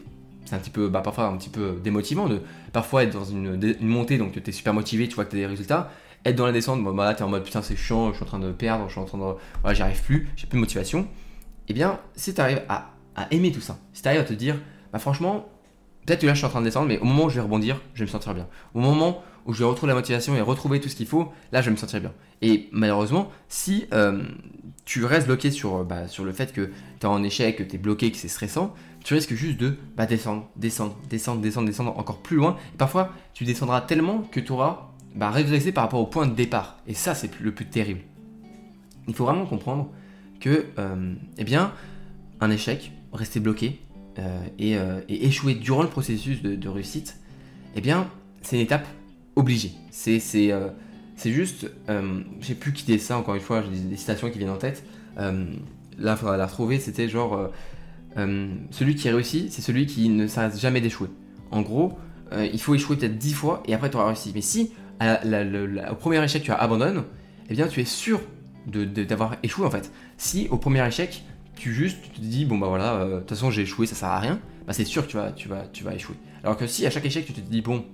un 0.52 0.58
petit 0.58 0.70
peu, 0.70 0.88
bah, 0.88 1.00
parfois 1.00 1.26
un 1.26 1.36
petit 1.36 1.48
peu 1.48 1.80
démotivant 1.82 2.28
de 2.28 2.40
parfois 2.72 3.02
être 3.02 3.12
dans 3.12 3.24
une, 3.24 3.76
montée, 3.80 4.18
donc 4.18 4.32
tu 4.32 4.48
es 4.48 4.52
super 4.52 4.74
motivé, 4.74 5.08
tu 5.08 5.14
vois 5.14 5.24
que 5.24 5.30
tu 5.30 5.36
as 5.36 5.40
des 5.40 5.46
résultats. 5.46 5.90
Être 6.24 6.36
dans 6.36 6.46
la 6.46 6.52
descente, 6.52 6.82
bon, 6.82 6.92
bah, 6.92 7.04
là 7.04 7.14
tu 7.14 7.20
es 7.20 7.22
en 7.22 7.28
mode 7.28 7.44
putain, 7.44 7.62
c'est 7.62 7.76
chiant, 7.76 8.10
je 8.10 8.16
suis 8.16 8.24
en 8.24 8.26
train 8.26 8.38
de 8.38 8.50
perdre, 8.52 8.86
je 8.86 8.92
suis 8.92 9.00
en 9.00 9.04
train 9.04 9.18
de. 9.18 9.34
Voilà, 9.62 9.74
j'y 9.74 9.82
arrive 9.82 10.02
plus, 10.02 10.28
j'ai 10.36 10.46
plus 10.46 10.56
de 10.56 10.60
motivation. 10.60 11.06
Eh 11.68 11.74
bien, 11.74 12.00
si 12.14 12.34
tu 12.34 12.40
arrives 12.40 12.62
à, 12.68 12.95
à, 13.16 13.26
aimer 13.32 13.50
tout 13.50 13.60
ça, 13.60 13.78
si 13.92 14.02
tu 14.02 14.08
arrives 14.08 14.20
à 14.20 14.24
te 14.24 14.34
dire, 14.34 14.56
bah, 14.92 14.98
franchement, 14.98 15.48
peut-être 16.04 16.20
que 16.20 16.26
là 16.26 16.34
je 16.34 16.38
suis 16.38 16.46
en 16.46 16.50
train 16.50 16.60
de 16.60 16.66
descendre, 16.66 16.88
mais 16.88 16.98
au 16.98 17.04
moment 17.04 17.24
où 17.24 17.28
je 17.28 17.36
vais 17.36 17.40
rebondir, 17.40 17.80
je 17.94 18.00
vais 18.00 18.06
me 18.06 18.10
sentir 18.10 18.34
bien. 18.34 18.46
Au 18.74 18.80
moment 18.80 19.22
où 19.46 19.52
je 19.52 19.60
vais 19.60 19.64
retrouver 19.64 19.90
la 19.90 19.94
motivation 19.94 20.34
et 20.36 20.40
retrouver 20.40 20.80
tout 20.80 20.88
ce 20.88 20.96
qu'il 20.96 21.06
faut, 21.06 21.32
là 21.52 21.60
je 21.60 21.66
vais 21.66 21.72
me 21.72 21.76
sentir 21.76 22.00
bien. 22.00 22.12
Et 22.42 22.68
malheureusement, 22.72 23.30
si 23.48 23.86
euh, 23.92 24.22
tu 24.84 25.04
restes 25.04 25.26
bloqué 25.26 25.50
sur, 25.50 25.76
euh, 25.76 25.84
bah, 25.84 26.08
sur 26.08 26.24
le 26.24 26.32
fait 26.32 26.52
que 26.52 26.70
tu 27.00 27.02
es 27.02 27.06
en 27.06 27.22
échec, 27.22 27.56
que 27.56 27.62
tu 27.62 27.76
es 27.76 27.78
bloqué, 27.78 28.10
que 28.10 28.16
c'est 28.16 28.28
stressant, 28.28 28.74
tu 29.04 29.14
risques 29.14 29.34
juste 29.34 29.58
de 29.58 29.76
bah, 29.96 30.06
descendre, 30.06 30.48
descendre, 30.56 30.96
descendre, 31.08 31.40
descendre, 31.40 31.66
descendre 31.66 31.98
encore 31.98 32.18
plus 32.18 32.36
loin. 32.36 32.56
Et 32.74 32.76
parfois, 32.76 33.12
tu 33.34 33.44
descendras 33.44 33.80
tellement 33.82 34.18
que 34.18 34.40
tu 34.40 34.52
auras 34.52 34.90
bah, 35.14 35.30
régressé 35.30 35.72
par 35.72 35.84
rapport 35.84 36.00
au 36.00 36.06
point 36.06 36.26
de 36.26 36.34
départ. 36.34 36.78
Et 36.86 36.94
ça, 36.94 37.14
c'est 37.14 37.30
le 37.40 37.52
plus 37.52 37.66
terrible. 37.66 38.00
Il 39.08 39.14
faut 39.14 39.24
vraiment 39.24 39.46
comprendre 39.46 39.90
que, 40.40 40.66
euh, 40.78 41.14
eh 41.38 41.44
bien, 41.44 41.72
un 42.40 42.50
échec, 42.50 42.92
rester 43.16 43.40
bloqué 43.40 43.80
et, 44.58 44.78
échouer 45.08 45.54
durant 45.54 45.82
le 45.82 45.88
processus 45.88 46.42
de, 46.42 46.54
de 46.54 46.68
réussite, 46.68 47.16
eh 47.74 47.80
bien, 47.80 48.08
c'est 48.42 48.56
une 48.56 48.62
étape 48.62 48.86
obligé. 49.36 49.72
C'est 49.90 50.20
euh, 50.52 50.68
juste, 51.24 51.70
euh, 51.88 52.20
sais 52.40 52.54
plus 52.54 52.72
qui 52.72 52.84
dit 52.84 52.98
ça 52.98 53.18
encore 53.18 53.34
une 53.34 53.40
fois, 53.40 53.62
j'ai 53.62 53.78
des, 53.78 53.96
citations 53.96 54.30
qui 54.30 54.38
viennent 54.38 54.50
en 54.50 54.56
tête. 54.56 54.84
Euh, 55.18 55.44
là, 55.98 56.12
il 56.12 56.18
faudra 56.18 56.36
la 56.36 56.46
retrouver. 56.46 56.80
C'était 56.80 57.08
genre 57.08 57.50
celui 58.70 58.94
qui 58.94 59.10
réussit, 59.10 59.52
c'est 59.52 59.60
celui 59.60 59.86
qui 59.86 60.08
ne 60.08 60.26
s'arrête 60.26 60.58
jamais 60.58 60.80
d'échouer. 60.80 61.08
En 61.50 61.60
gros, 61.60 61.98
il 62.32 62.60
faut 62.60 62.74
échouer 62.74 62.96
peut-être 62.96 63.18
10 63.18 63.34
fois 63.34 63.62
et 63.66 63.74
après 63.74 63.90
tu 63.90 63.96
auras 63.96 64.06
réussi. 64.06 64.32
Mais 64.34 64.40
si 64.40 64.72
au 65.02 65.94
premier 65.94 66.24
échec 66.24 66.42
tu 66.42 66.50
abandonnes, 66.50 67.04
eh 67.50 67.54
bien 67.54 67.68
tu 67.68 67.80
es 67.80 67.84
sûr 67.84 68.20
d'avoir 68.66 69.36
échoué 69.42 69.66
en 69.66 69.70
fait. 69.70 69.92
Si 70.16 70.48
au 70.50 70.56
premier 70.56 70.86
échec 70.86 71.24
tu 71.56 71.74
juste 71.74 71.98
tu 72.02 72.10
te 72.10 72.20
dis 72.20 72.44
bon 72.44 72.58
bah 72.58 72.68
voilà, 72.68 73.04
de 73.04 73.18
toute 73.18 73.30
façon 73.30 73.50
j'ai 73.50 73.62
échoué, 73.62 73.86
ça 73.86 73.94
sert 73.94 74.08
à 74.08 74.20
rien, 74.20 74.38
bah 74.66 74.72
c'est 74.72 74.84
sûr 74.84 75.04
que 75.06 75.10
tu 75.10 75.16
vas, 75.16 75.32
tu, 75.32 75.48
vas, 75.48 75.66
tu 75.72 75.82
vas 75.82 75.94
échouer. 75.94 76.16
Alors 76.44 76.56
que 76.56 76.66
si 76.66 76.86
à 76.86 76.90
chaque 76.90 77.04
échec 77.04 77.26
tu 77.26 77.32
te 77.32 77.40
dis 77.40 77.62
bon 77.62 77.84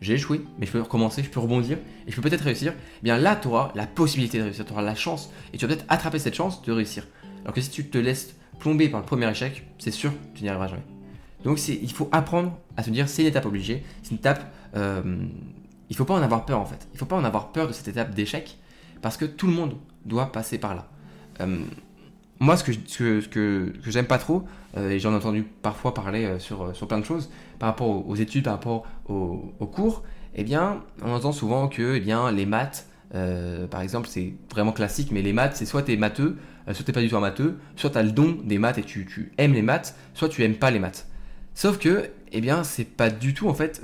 j'ai 0.00 0.14
échoué, 0.14 0.42
mais 0.58 0.66
je 0.66 0.72
peux 0.72 0.82
recommencer, 0.82 1.22
je 1.22 1.30
peux 1.30 1.40
rebondir, 1.40 1.78
et 2.06 2.10
je 2.10 2.16
peux 2.16 2.28
peut-être 2.28 2.42
réussir, 2.42 2.74
eh 2.76 3.02
bien 3.02 3.16
là, 3.16 3.36
tu 3.36 3.48
auras 3.48 3.72
la 3.74 3.86
possibilité 3.86 4.38
de 4.38 4.42
réussir, 4.42 4.66
tu 4.66 4.72
auras 4.72 4.82
la 4.82 4.94
chance, 4.94 5.30
et 5.52 5.56
tu 5.56 5.66
vas 5.66 5.74
peut-être 5.74 5.86
attraper 5.88 6.18
cette 6.18 6.34
chance 6.34 6.62
de 6.62 6.72
réussir. 6.72 7.06
Alors 7.42 7.54
que 7.54 7.60
si 7.62 7.70
tu 7.70 7.86
te 7.86 7.96
laisses 7.96 8.34
plomber 8.58 8.88
par 8.90 9.00
le 9.00 9.06
premier 9.06 9.30
échec, 9.30 9.66
c'est 9.78 9.90
sûr, 9.90 10.12
tu 10.34 10.42
n'y 10.42 10.50
arriveras 10.50 10.68
jamais. 10.68 10.82
Donc 11.44 11.66
il 11.68 11.92
faut 11.92 12.08
apprendre 12.12 12.58
à 12.76 12.82
se 12.82 12.90
dire, 12.90 13.08
c'est 13.08 13.22
une 13.22 13.28
étape 13.28 13.46
obligée, 13.46 13.82
c'est 14.02 14.10
une 14.10 14.18
étape... 14.18 14.52
Euh, 14.76 15.24
il 15.90 15.96
faut 15.96 16.04
pas 16.04 16.14
en 16.14 16.22
avoir 16.22 16.44
peur 16.44 16.60
en 16.60 16.64
fait. 16.64 16.88
Il 16.92 16.98
faut 16.98 17.06
pas 17.06 17.16
en 17.16 17.24
avoir 17.24 17.52
peur 17.52 17.68
de 17.68 17.72
cette 17.72 17.88
étape 17.88 18.14
d'échec, 18.14 18.58
parce 19.00 19.16
que 19.16 19.24
tout 19.24 19.46
le 19.46 19.52
monde 19.52 19.74
doit 20.04 20.32
passer 20.32 20.58
par 20.58 20.74
là. 20.74 20.88
Euh, 21.40 21.60
moi, 22.40 22.56
ce 22.56 22.64
que, 22.64 22.72
ce 22.86 23.28
que, 23.28 23.72
j'aime 23.86 24.06
pas 24.06 24.18
trop, 24.18 24.44
euh, 24.76 24.90
et 24.90 24.98
j'en 24.98 25.12
ai 25.12 25.16
entendu 25.16 25.44
parfois 25.62 25.94
parler 25.94 26.24
euh, 26.24 26.38
sur, 26.38 26.74
sur 26.74 26.88
plein 26.88 26.98
de 26.98 27.04
choses, 27.04 27.30
par 27.58 27.68
rapport 27.68 28.08
aux, 28.08 28.16
études, 28.16 28.44
par 28.44 28.54
rapport 28.54 28.84
aux, 29.08 29.66
cours, 29.72 30.02
eh 30.34 30.42
bien, 30.42 30.82
on 31.02 31.12
entend 31.12 31.32
souvent 31.32 31.68
que 31.68 31.94
eh 31.96 32.00
bien, 32.00 32.32
les 32.32 32.46
maths, 32.46 32.88
euh, 33.14 33.66
par 33.66 33.82
exemple, 33.82 34.08
c'est 34.10 34.34
vraiment 34.50 34.72
classique, 34.72 35.10
mais 35.12 35.22
les 35.22 35.32
maths, 35.32 35.56
c'est 35.56 35.66
soit 35.66 35.82
tu 35.82 35.92
es 35.92 35.96
matheux, 35.96 36.36
soit 36.72 36.84
tu 36.84 36.92
pas 36.92 37.00
du 37.00 37.08
tout 37.08 37.16
un 37.16 37.20
matheux, 37.20 37.58
soit 37.76 37.90
tu 37.90 37.98
as 37.98 38.02
le 38.02 38.10
don 38.10 38.38
des 38.42 38.58
maths 38.58 38.78
et 38.78 38.82
tu, 38.82 39.06
tu, 39.06 39.32
aimes 39.38 39.52
les 39.52 39.62
maths, 39.62 39.96
soit 40.14 40.28
tu 40.28 40.42
aimes 40.42 40.56
pas 40.56 40.70
les 40.70 40.80
maths. 40.80 41.06
Sauf 41.54 41.78
que, 41.78 42.10
eh 42.32 42.40
bien, 42.40 42.64
c'est 42.64 42.84
pas 42.84 43.10
du 43.10 43.32
tout 43.32 43.48
en 43.48 43.54
fait 43.54 43.80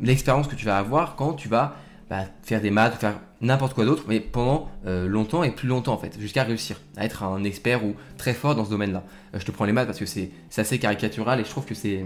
l'expérience 0.00 0.48
que 0.48 0.54
tu 0.54 0.64
vas 0.64 0.78
avoir 0.78 1.16
quand 1.16 1.34
tu 1.34 1.48
vas 1.48 1.76
bah, 2.14 2.26
faire 2.44 2.60
des 2.60 2.70
maths, 2.70 2.94
faire 2.94 3.18
n'importe 3.40 3.74
quoi 3.74 3.84
d'autre, 3.84 4.04
mais 4.06 4.20
pendant 4.20 4.70
euh, 4.86 5.08
longtemps 5.08 5.42
et 5.42 5.50
plus 5.50 5.66
longtemps 5.66 5.94
en 5.94 5.98
fait, 5.98 6.16
jusqu'à 6.20 6.44
réussir 6.44 6.80
à 6.96 7.04
être 7.04 7.24
un 7.24 7.42
expert 7.42 7.84
ou 7.84 7.96
très 8.18 8.34
fort 8.34 8.54
dans 8.54 8.64
ce 8.64 8.70
domaine-là. 8.70 9.02
Euh, 9.34 9.40
je 9.40 9.44
te 9.44 9.50
prends 9.50 9.64
les 9.64 9.72
maths 9.72 9.86
parce 9.86 9.98
que 9.98 10.06
c'est 10.06 10.30
assez 10.56 10.78
caricatural 10.78 11.40
et 11.40 11.44
je 11.44 11.50
trouve 11.50 11.64
que 11.64 11.74
c'est 11.74 12.04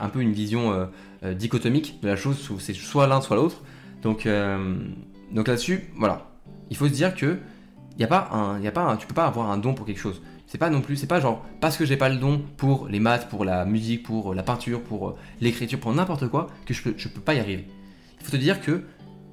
un 0.00 0.08
peu 0.08 0.22
une 0.22 0.32
vision 0.32 0.88
euh, 1.22 1.34
dichotomique 1.34 2.00
de 2.02 2.08
la 2.08 2.16
chose 2.16 2.50
c'est 2.58 2.74
soit 2.74 3.06
l'un 3.06 3.20
soit 3.20 3.36
l'autre. 3.36 3.62
Donc, 4.02 4.28
donc 5.32 5.48
là-dessus, 5.48 5.88
voilà, 5.96 6.26
il 6.68 6.76
faut 6.76 6.88
se 6.88 6.92
dire 6.92 7.14
que 7.14 7.38
y 7.96 8.02
a 8.02 8.08
pas 8.08 8.28
un, 8.32 8.60
y 8.60 8.66
a 8.66 8.72
pas 8.72 8.96
tu 8.96 9.06
peux 9.06 9.14
pas 9.14 9.26
avoir 9.26 9.52
un 9.52 9.56
don 9.56 9.72
pour 9.72 9.86
quelque 9.86 10.00
chose. 10.00 10.20
C'est 10.46 10.58
pas 10.58 10.68
non 10.68 10.80
plus, 10.80 10.96
c'est 10.96 11.06
pas 11.06 11.20
genre 11.20 11.46
parce 11.60 11.76
que 11.76 11.84
j'ai 11.86 11.96
pas 11.96 12.08
le 12.08 12.16
don 12.16 12.42
pour 12.56 12.88
les 12.88 12.98
maths, 12.98 13.28
pour 13.28 13.44
la 13.44 13.64
musique, 13.64 14.02
pour 14.02 14.34
la 14.34 14.42
peinture, 14.42 14.82
pour 14.82 15.14
l'écriture, 15.40 15.78
pour 15.78 15.94
n'importe 15.94 16.26
quoi 16.26 16.48
que 16.66 16.74
je 16.74 16.82
peux, 16.82 16.94
je 16.96 17.08
peux 17.08 17.20
pas 17.20 17.34
y 17.34 17.38
arriver. 17.38 17.66
Il 18.20 18.24
faut 18.26 18.32
te 18.32 18.36
dire 18.36 18.60
que 18.60 18.82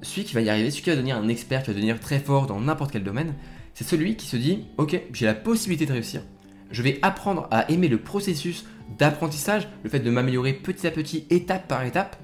celui 0.02 0.24
qui 0.24 0.34
va 0.34 0.40
y 0.40 0.50
arriver, 0.50 0.70
celui 0.70 0.82
qui 0.82 0.90
va 0.90 0.96
devenir 0.96 1.16
un 1.16 1.28
expert, 1.28 1.62
qui 1.62 1.68
va 1.68 1.74
devenir 1.74 2.00
très 2.00 2.18
fort 2.18 2.46
dans 2.46 2.60
n'importe 2.60 2.92
quel 2.92 3.04
domaine, 3.04 3.34
c'est 3.74 3.84
celui 3.86 4.16
qui 4.16 4.26
se 4.26 4.36
dit 4.36 4.66
Ok, 4.76 5.00
j'ai 5.12 5.26
la 5.26 5.34
possibilité 5.34 5.86
de 5.86 5.92
réussir. 5.92 6.22
Je 6.70 6.82
vais 6.82 6.98
apprendre 7.02 7.48
à 7.50 7.70
aimer 7.70 7.88
le 7.88 7.98
processus 7.98 8.64
d'apprentissage, 8.98 9.68
le 9.84 9.90
fait 9.90 10.00
de 10.00 10.10
m'améliorer 10.10 10.52
petit 10.52 10.86
à 10.86 10.90
petit, 10.90 11.26
étape 11.30 11.68
par 11.68 11.84
étape. 11.84 12.16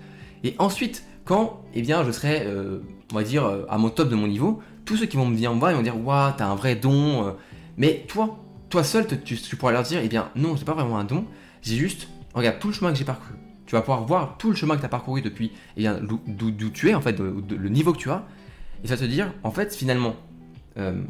Et 0.44 0.54
ensuite, 0.58 1.04
quand 1.25 1.62
eh 1.75 1.82
bien, 1.82 2.04
je 2.04 2.12
serai, 2.12 2.42
euh, 2.46 2.80
on 3.12 3.16
va 3.16 3.22
dire, 3.22 3.44
euh, 3.44 3.64
à 3.69 3.78
mon 3.78 3.90
top 3.90 4.08
de 4.08 4.14
mon 4.14 4.26
niveau, 4.26 4.60
tous 4.84 4.96
ceux 4.96 5.06
qui 5.06 5.16
vont 5.16 5.26
me 5.26 5.34
venir 5.34 5.52
en 5.52 5.56
bas, 5.56 5.70
ils 5.70 5.76
vont 5.76 5.82
dire 5.82 5.98
Waouh, 5.98 6.32
t'as 6.36 6.46
un 6.46 6.54
vrai 6.54 6.74
don. 6.76 7.26
Euh. 7.26 7.31
Mais 7.76 8.04
toi, 8.08 8.42
toi 8.70 8.82
seul, 8.84 9.06
tu, 9.24 9.36
tu 9.36 9.56
pourras 9.56 9.72
leur 9.72 9.82
dire 9.82 10.00
Eh 10.02 10.08
bien, 10.08 10.31
non, 10.34 10.56
c'est 10.56 10.64
pas 10.64 10.74
vraiment 10.74 10.98
un 10.98 11.04
don. 11.04 11.26
J'ai 11.62 11.76
juste, 11.76 12.08
regarde 12.34 12.58
tout 12.58 12.69
le 12.69 12.74
chemin 12.74 12.92
que 12.92 12.98
j'ai 12.98 13.04
parcouru 13.04 13.34
tu 13.69 13.75
vas 13.75 13.82
pouvoir 13.82 14.05
voir 14.05 14.37
tout 14.38 14.49
le 14.49 14.56
chemin 14.56 14.76
que 14.76 14.81
tu 14.81 14.87
as 14.87 14.88
parcouru 14.88 15.20
depuis 15.20 15.53
et 15.76 15.87
d'où 16.26 16.70
tu 16.70 16.88
es, 16.88 16.94
en 16.94 17.03
fait, 17.03 17.20
le 17.20 17.69
niveau 17.69 17.93
que 17.93 17.99
tu 17.99 18.11
as. 18.11 18.25
Et 18.82 18.88
ça 18.88 18.97
te 18.97 19.05
dire, 19.05 19.31
en 19.43 19.51
fait, 19.51 19.77
finalement, 19.77 20.17
euh, 20.79 21.03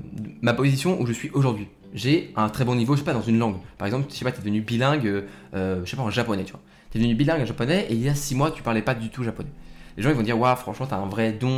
ma 0.43 0.55
position 0.55 1.01
où 1.01 1.07
je 1.07 1.13
suis 1.13 1.31
aujourd'hui. 1.31 1.69
J'ai 1.95 2.33
un 2.35 2.49
très 2.49 2.65
bon 2.65 2.75
niveau, 2.75 2.95
je 2.95 2.99
sais 2.99 3.05
pas, 3.05 3.13
dans 3.13 3.23
une 3.23 3.39
langue. 3.39 3.59
Par 3.79 3.87
exemple, 3.87 4.09
je 4.11 4.17
sais 4.17 4.25
pas, 4.25 4.33
tu 4.33 4.39
es 4.39 4.41
devenu 4.41 4.61
bilingue, 4.61 5.25
euh, 5.55 5.85
je 5.85 5.89
sais 5.89 5.97
pas, 5.97 6.03
en 6.03 6.11
japonais, 6.11 6.43
tu 6.43 6.51
vois. 6.51 6.61
Tu 6.91 6.99
es 6.99 7.01
devenu 7.01 7.15
bilingue 7.15 7.43
en 7.43 7.47
japonais 7.47 7.87
et 7.91 7.93
il 7.93 8.03
y 8.03 8.09
a 8.09 8.15
6 8.17 8.35
mois, 8.35 8.51
tu 8.51 8.65
parlais 8.65 8.83
pas 8.83 8.97
du 8.97 9.09
tout 9.11 9.23
japonais. 9.23 9.51
Les 9.97 10.03
gens, 10.03 10.11
ils 10.11 10.17
vont 10.17 10.23
dire, 10.23 10.37
waouh, 10.37 10.57
franchement, 10.57 10.89
tu 10.89 10.95
as 10.95 10.99
un 10.99 11.07
vrai 11.07 11.33
don, 11.35 11.49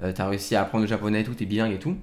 euh, 0.00 0.12
tu 0.14 0.22
as 0.22 0.26
réussi 0.26 0.56
à 0.56 0.62
apprendre 0.62 0.84
le 0.84 0.88
japonais 0.88 1.22
tout, 1.22 1.34
tu 1.34 1.42
es 1.42 1.46
bilingue 1.46 1.72
et 1.72 1.78
tout. 1.78 1.98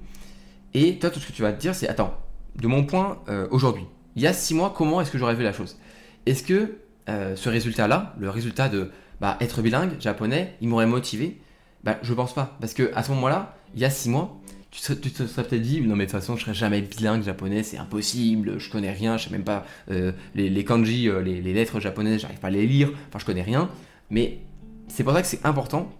Et 0.74 1.00
toi, 1.00 1.10
tout 1.10 1.18
ce 1.18 1.26
que 1.26 1.32
tu 1.32 1.42
vas 1.42 1.52
te 1.52 1.60
dire, 1.60 1.74
c'est, 1.74 1.88
attends, 1.88 2.14
de 2.54 2.68
mon 2.68 2.84
point, 2.84 3.18
aujourd'hui, 3.50 3.84
il 4.14 4.22
y 4.22 4.28
a 4.28 4.32
6 4.32 4.54
mois, 4.54 4.72
comment 4.76 5.00
est-ce 5.00 5.10
que 5.10 5.18
j'aurais 5.18 5.34
vu 5.34 5.42
la 5.42 5.52
chose? 5.52 5.76
Est-ce 6.24 6.44
que 6.44 6.78
euh, 7.08 7.36
ce 7.36 7.48
résultat-là, 7.48 8.14
le 8.18 8.30
résultat 8.30 8.68
de 8.68 8.90
bah, 9.20 9.36
être 9.40 9.62
bilingue 9.62 9.92
japonais, 10.00 10.54
il 10.60 10.68
m'aurait 10.68 10.86
motivé 10.86 11.40
bah, 11.84 11.98
Je 12.02 12.12
pense 12.14 12.34
pas. 12.34 12.56
Parce 12.60 12.74
que 12.74 12.90
à 12.94 13.02
ce 13.02 13.10
moment-là, 13.12 13.56
il 13.74 13.80
y 13.80 13.84
a 13.84 13.90
six 13.90 14.08
mois, 14.08 14.40
tu 14.70 14.80
te, 14.80 15.26
serais 15.26 15.44
peut-être 15.44 15.62
dit 15.62 15.80
non 15.80 15.96
mais 15.96 16.06
de 16.06 16.10
toute 16.10 16.20
façon 16.20 16.36
je 16.36 16.42
serais 16.42 16.54
jamais 16.54 16.82
bilingue 16.82 17.22
japonais, 17.22 17.62
c'est 17.62 17.78
impossible, 17.78 18.58
je 18.58 18.70
connais 18.70 18.92
rien, 18.92 19.16
je 19.16 19.24
sais 19.24 19.30
même 19.30 19.44
pas 19.44 19.64
euh, 19.90 20.12
les, 20.34 20.64
kanji, 20.64 21.08
euh, 21.08 21.22
les, 21.22 21.40
lettres 21.40 21.80
japonaises, 21.80 22.20
j'arrive 22.20 22.38
pas 22.38 22.48
à 22.48 22.50
les 22.50 22.66
lire, 22.66 22.90
enfin 23.08 23.18
je 23.18 23.24
connais 23.24 23.42
rien. 23.42 23.70
Mais 24.10 24.40
c'est 24.88 25.02
pour 25.04 25.12
ça 25.12 25.22
que 25.22 25.28
c'est 25.28 25.44
important 25.46 25.90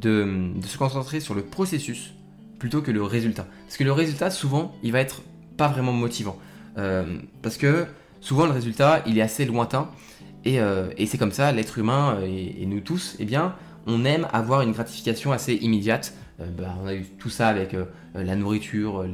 de, 0.00 0.52
de, 0.54 0.66
se 0.66 0.76
concentrer 0.76 1.20
sur 1.20 1.34
le 1.34 1.42
processus 1.42 2.12
plutôt 2.58 2.82
que 2.82 2.90
le 2.90 3.02
résultat. 3.02 3.46
Parce 3.66 3.76
que 3.76 3.84
le 3.84 3.92
résultat 3.92 4.30
souvent 4.30 4.74
il 4.82 4.92
va 4.92 5.00
être 5.00 5.22
pas 5.56 5.68
vraiment 5.68 5.92
motivant. 5.92 6.38
parce 6.74 7.56
que 7.56 7.86
souvent 8.20 8.44
le 8.44 8.52
résultat 8.52 9.02
il 9.06 9.16
est 9.18 9.22
assez 9.22 9.46
lointain 9.46 9.90
euh, 10.46 10.90
et, 10.96 11.06
c'est 11.06 11.18
comme 11.18 11.32
ça, 11.32 11.52
l'être 11.52 11.78
humain 11.78 12.16
euh, 12.20 12.26
et, 12.26 12.66
nous 12.66 12.80
tous, 12.80 13.16
eh 13.18 13.24
bien, 13.24 13.54
on 13.86 14.04
aime 14.04 14.26
avoir 14.32 14.62
une 14.62 14.72
gratification 14.72 15.32
assez 15.32 15.54
immédiate. 15.54 16.14
Euh, 16.40 16.46
bah, 16.56 16.74
on 16.82 16.86
a 16.86 16.94
eu 16.94 17.04
tout 17.18 17.30
ça 17.30 17.48
avec 17.48 17.74
la 18.14 18.36
nourriture, 18.36 19.06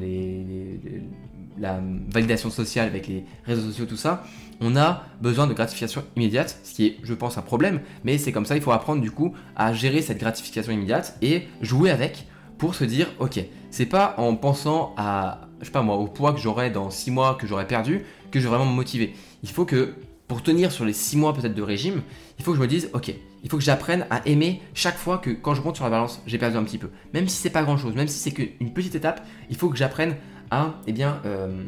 la 1.59 1.81
validation 2.13 2.51
sociale 2.51 2.87
avec 2.87 3.07
les 3.07 3.25
réseaux 3.45 3.69
sociaux, 3.69 3.87
tout 3.87 3.97
ça. 3.97 4.25
On 4.61 4.77
a 4.77 5.05
besoin 5.21 5.47
de 5.47 5.55
gratification 5.55 6.05
immédiate, 6.17 6.59
ce 6.63 6.75
qui 6.75 6.87
est, 6.87 6.97
je 7.03 7.15
pense, 7.15 7.37
un 7.39 7.43
problème, 7.43 7.81
mais 8.05 8.19
c'est 8.19 8.31
comme 8.31 8.47
ça, 8.47 8.55
il 8.55 8.63
faut 8.63 8.73
apprendre 8.73 9.01
du 9.01 9.11
coup 9.11 9.35
à 9.57 9.73
gérer 9.73 10.03
cette 10.03 10.19
gratification 10.19 10.73
immédiate 10.73 11.17
et 11.21 11.49
jouer 11.61 11.91
avec 11.91 12.27
pour 12.59 12.77
se 12.77 12.85
dire, 12.85 13.09
ok, 13.19 13.41
c'est 13.71 13.87
pas 13.87 14.15
en 14.19 14.37
pensant 14.37 14.95
à, 14.97 15.49
je 15.61 15.67
sais 15.67 15.73
pas 15.73 15.83
moi, 15.83 15.97
au 15.97 16.07
poids 16.07 16.33
que 16.33 16.39
j'aurai 16.39 16.71
dans 16.71 16.91
6 16.91 17.11
mois, 17.11 17.35
que 17.35 17.47
j'aurai 17.47 17.67
perdu, 17.67 18.05
que 18.31 18.39
je 18.39 18.45
vais 18.45 18.51
vraiment 18.51 18.71
me 18.71 18.77
motiver. 18.77 19.15
Il 19.43 19.49
faut 19.49 19.65
que 19.65 19.95
pour 20.33 20.43
tenir 20.43 20.73
sur 20.73 20.87
les 20.87 20.95
6 20.95 21.19
mois 21.19 21.35
peut-être 21.35 21.55
de 21.55 21.61
régime, 21.61 22.01
il 22.39 22.45
faut 22.45 22.53
que 22.53 22.57
je 22.57 22.63
me 22.63 22.67
dise, 22.67 22.89
ok, 22.95 23.13
il 23.43 23.51
faut 23.51 23.59
que 23.59 23.63
j'apprenne 23.63 24.07
à 24.09 24.27
aimer 24.27 24.63
chaque 24.73 24.97
fois 24.97 25.19
que 25.19 25.29
quand 25.29 25.55
je 25.55 25.61
monte 25.61 25.77
sur 25.77 25.85
la 25.85 25.91
balance, 25.91 26.23
j'ai 26.27 26.39
perdu 26.39 26.57
un 26.57 26.65
petit 26.65 26.79
peu. 26.79 26.89
Même 27.13 27.29
si 27.29 27.37
c'est 27.37 27.51
pas 27.51 27.63
grand-chose, 27.63 27.95
même 27.95 28.09
si 28.09 28.19
c'est 28.19 28.31
qu'une 28.31 28.73
petite 28.73 28.95
étape, 28.95 29.27
il 29.51 29.57
faut 29.57 29.69
que 29.69 29.77
j'apprenne 29.77 30.17
à 30.51 30.77
eh 30.87 30.93
bien, 30.95 31.21
euh, 31.27 31.65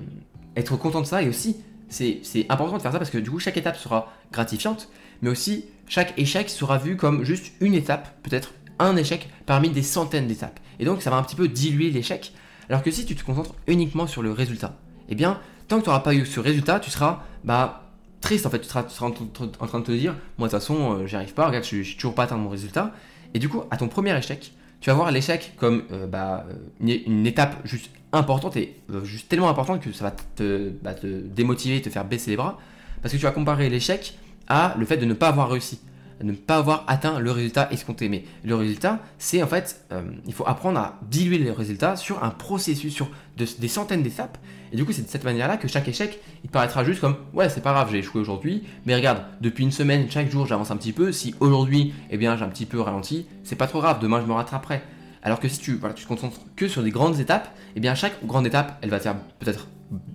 être 0.57 0.79
content 0.79 1.03
de 1.03 1.07
ça 1.07 1.21
et 1.21 1.29
aussi 1.29 1.59
c'est 1.91 2.23
important 2.49 2.79
de 2.79 2.81
faire 2.81 2.93
ça 2.93 2.97
parce 2.97 3.11
que 3.11 3.19
du 3.19 3.31
coup, 3.31 3.39
chaque 3.39 3.59
étape 3.59 3.77
sera 3.77 4.11
gratifiante, 4.33 4.89
mais 5.21 5.29
aussi 5.29 5.67
chaque 5.87 6.19
échec 6.19 6.49
sera 6.49 6.79
vu 6.79 6.97
comme 6.97 7.23
juste 7.23 7.53
une 7.61 7.75
étape, 7.75 8.19
peut-être 8.23 8.55
un 8.79 8.97
échec 8.97 9.29
parmi 9.45 9.69
des 9.69 9.83
centaines 9.83 10.27
d'étapes. 10.27 10.59
Et 10.79 10.87
donc, 10.87 11.03
ça 11.03 11.11
va 11.11 11.17
un 11.17 11.23
petit 11.23 11.37
peu 11.37 11.49
diluer 11.49 11.91
l'échec. 11.91 12.33
Alors 12.71 12.83
que 12.83 12.91
si 12.91 13.05
tu 13.05 13.15
te 13.15 13.23
concentres 13.25 13.55
uniquement 13.67 14.07
sur 14.07 14.23
le 14.23 14.33
résultat, 14.33 14.79
eh 15.11 15.15
bien, 15.15 15.39
tant 15.69 15.81
que 15.81 15.83
tu 15.83 15.91
n'auras 15.91 16.01
pas 16.01 16.15
eu 16.15 16.25
ce 16.25 16.41
résultat, 16.41 16.81
tu 16.81 16.91
seras 16.91 17.25
bah, 17.45 17.84
triste 18.25 18.47
en 18.47 18.51
fait. 18.51 18.61
Tu 18.61 18.69
seras, 18.69 18.85
en, 19.01 19.67
train 19.67 19.81
de 19.81 19.85
te 19.85 19.93
dire, 19.93 20.15
moi 20.39 20.49
de 20.49 20.53
toute 20.53 20.61
façon, 20.61 20.95
euh, 20.99 21.07
j'y 21.07 21.15
arrive 21.15 21.35
pas, 21.35 21.47
regarde, 21.47 21.65
je 21.65 21.77
n'ai 21.77 21.85
toujours 21.85 22.15
pas 22.15 22.25
atteint 22.25 22.37
mon 22.37 22.49
résultat. 22.49 22.93
Et 23.35 23.39
du 23.39 23.49
coup, 23.49 23.63
à 23.71 23.77
ton 23.77 23.89
premier 23.89 24.17
échec, 24.17 24.53
tu 24.81 24.91
vas 24.91 24.97
voir 24.97 25.11
l'échec 25.11 25.55
comme 25.57 25.85
euh, 25.93 26.07
bah, 26.07 26.47
une, 26.81 27.27
étape 27.27 27.57
juste 27.65 27.91
importante 28.13 28.57
et 28.57 28.77
euh, 28.91 29.05
juste 29.05 29.29
tellement 29.29 29.49
importante 29.49 29.81
que 29.81 29.93
ça 29.93 30.05
va 30.05 30.11
te, 30.11 30.71
bah, 30.83 30.95
te 30.95 31.07
démotiver, 31.07 31.81
te 31.83 31.91
faire 31.91 32.05
baisser 32.05 32.31
les 32.31 32.37
bras. 32.37 32.59
Parce 33.03 33.13
que 33.13 33.19
tu 33.19 33.25
vas 33.25 33.33
comparer 33.33 33.69
l'échec 33.69 34.19
à 34.49 34.75
le 34.79 34.87
fait 34.87 34.97
de 34.97 35.05
ne 35.05 35.15
pas 35.15 35.29
avoir 35.29 35.51
réussi 35.51 35.81
ne 36.25 36.33
pas 36.33 36.57
avoir 36.57 36.85
atteint 36.87 37.19
le 37.19 37.31
résultat 37.31 37.69
escompté. 37.71 38.09
Mais 38.09 38.25
le 38.45 38.55
résultat, 38.55 39.01
c'est 39.19 39.43
en 39.43 39.47
fait, 39.47 39.85
euh, 39.93 40.03
il 40.27 40.33
faut 40.33 40.47
apprendre 40.47 40.79
à 40.79 40.99
diluer 41.09 41.39
le 41.39 41.53
résultat 41.53 41.97
sur 41.97 42.23
un 42.25 42.31
processus, 42.31 42.93
sur 42.93 43.09
des 43.37 43.69
centaines 43.69 44.03
d'étapes. 44.03 44.39
Et 44.73 44.77
du 44.77 44.85
coup, 44.85 44.93
c'est 44.93 45.03
de 45.03 45.09
cette 45.09 45.25
manière-là 45.25 45.57
que 45.57 45.69
chaque 45.69 45.87
échec, 45.87 46.21
il 46.43 46.51
paraîtra 46.51 46.85
juste 46.85 47.01
comme, 47.01 47.17
ouais, 47.33 47.49
c'est 47.49 47.63
pas 47.63 47.73
grave, 47.73 47.89
j'ai 47.93 47.99
échoué 47.99 48.21
aujourd'hui, 48.21 48.65
mais 48.87 48.95
regarde, 48.95 49.23
depuis 49.41 49.63
une 49.63 49.71
semaine, 49.71 50.11
chaque 50.11 50.31
jour, 50.31 50.47
j'avance 50.47 50.71
un 50.71 50.77
petit 50.77 50.93
peu. 50.93 51.13
Si 51.13 51.35
aujourd'hui, 51.39 51.95
eh 52.11 52.17
bien, 52.17 52.37
j'ai 52.37 52.45
un 52.45 52.49
petit 52.49 52.67
peu 52.67 52.81
ralenti, 52.81 53.27
c'est 53.45 53.57
pas 53.57 53.67
trop 53.67 53.81
grave, 53.81 54.01
demain, 54.01 54.21
je 54.21 54.27
me 54.27 54.33
rattraperai. 54.33 54.83
Alors 55.23 55.41
que 55.41 55.49
si 55.49 55.59
tu, 55.59 55.75
voilà, 55.75 55.95
tu 55.95 56.05
te 56.05 56.09
concentres 56.09 56.41
que 56.57 56.69
sur 56.69 56.83
des 56.83 56.91
grandes 56.91 57.19
étapes, 57.21 57.49
eh 57.77 57.81
bien, 57.81 57.95
chaque 57.95 58.25
grande 58.27 58.47
étape, 58.47 58.79
elle 58.83 58.91
va 58.91 58.99
te 58.99 59.05
faire 59.05 59.17
peut-être 59.39 59.69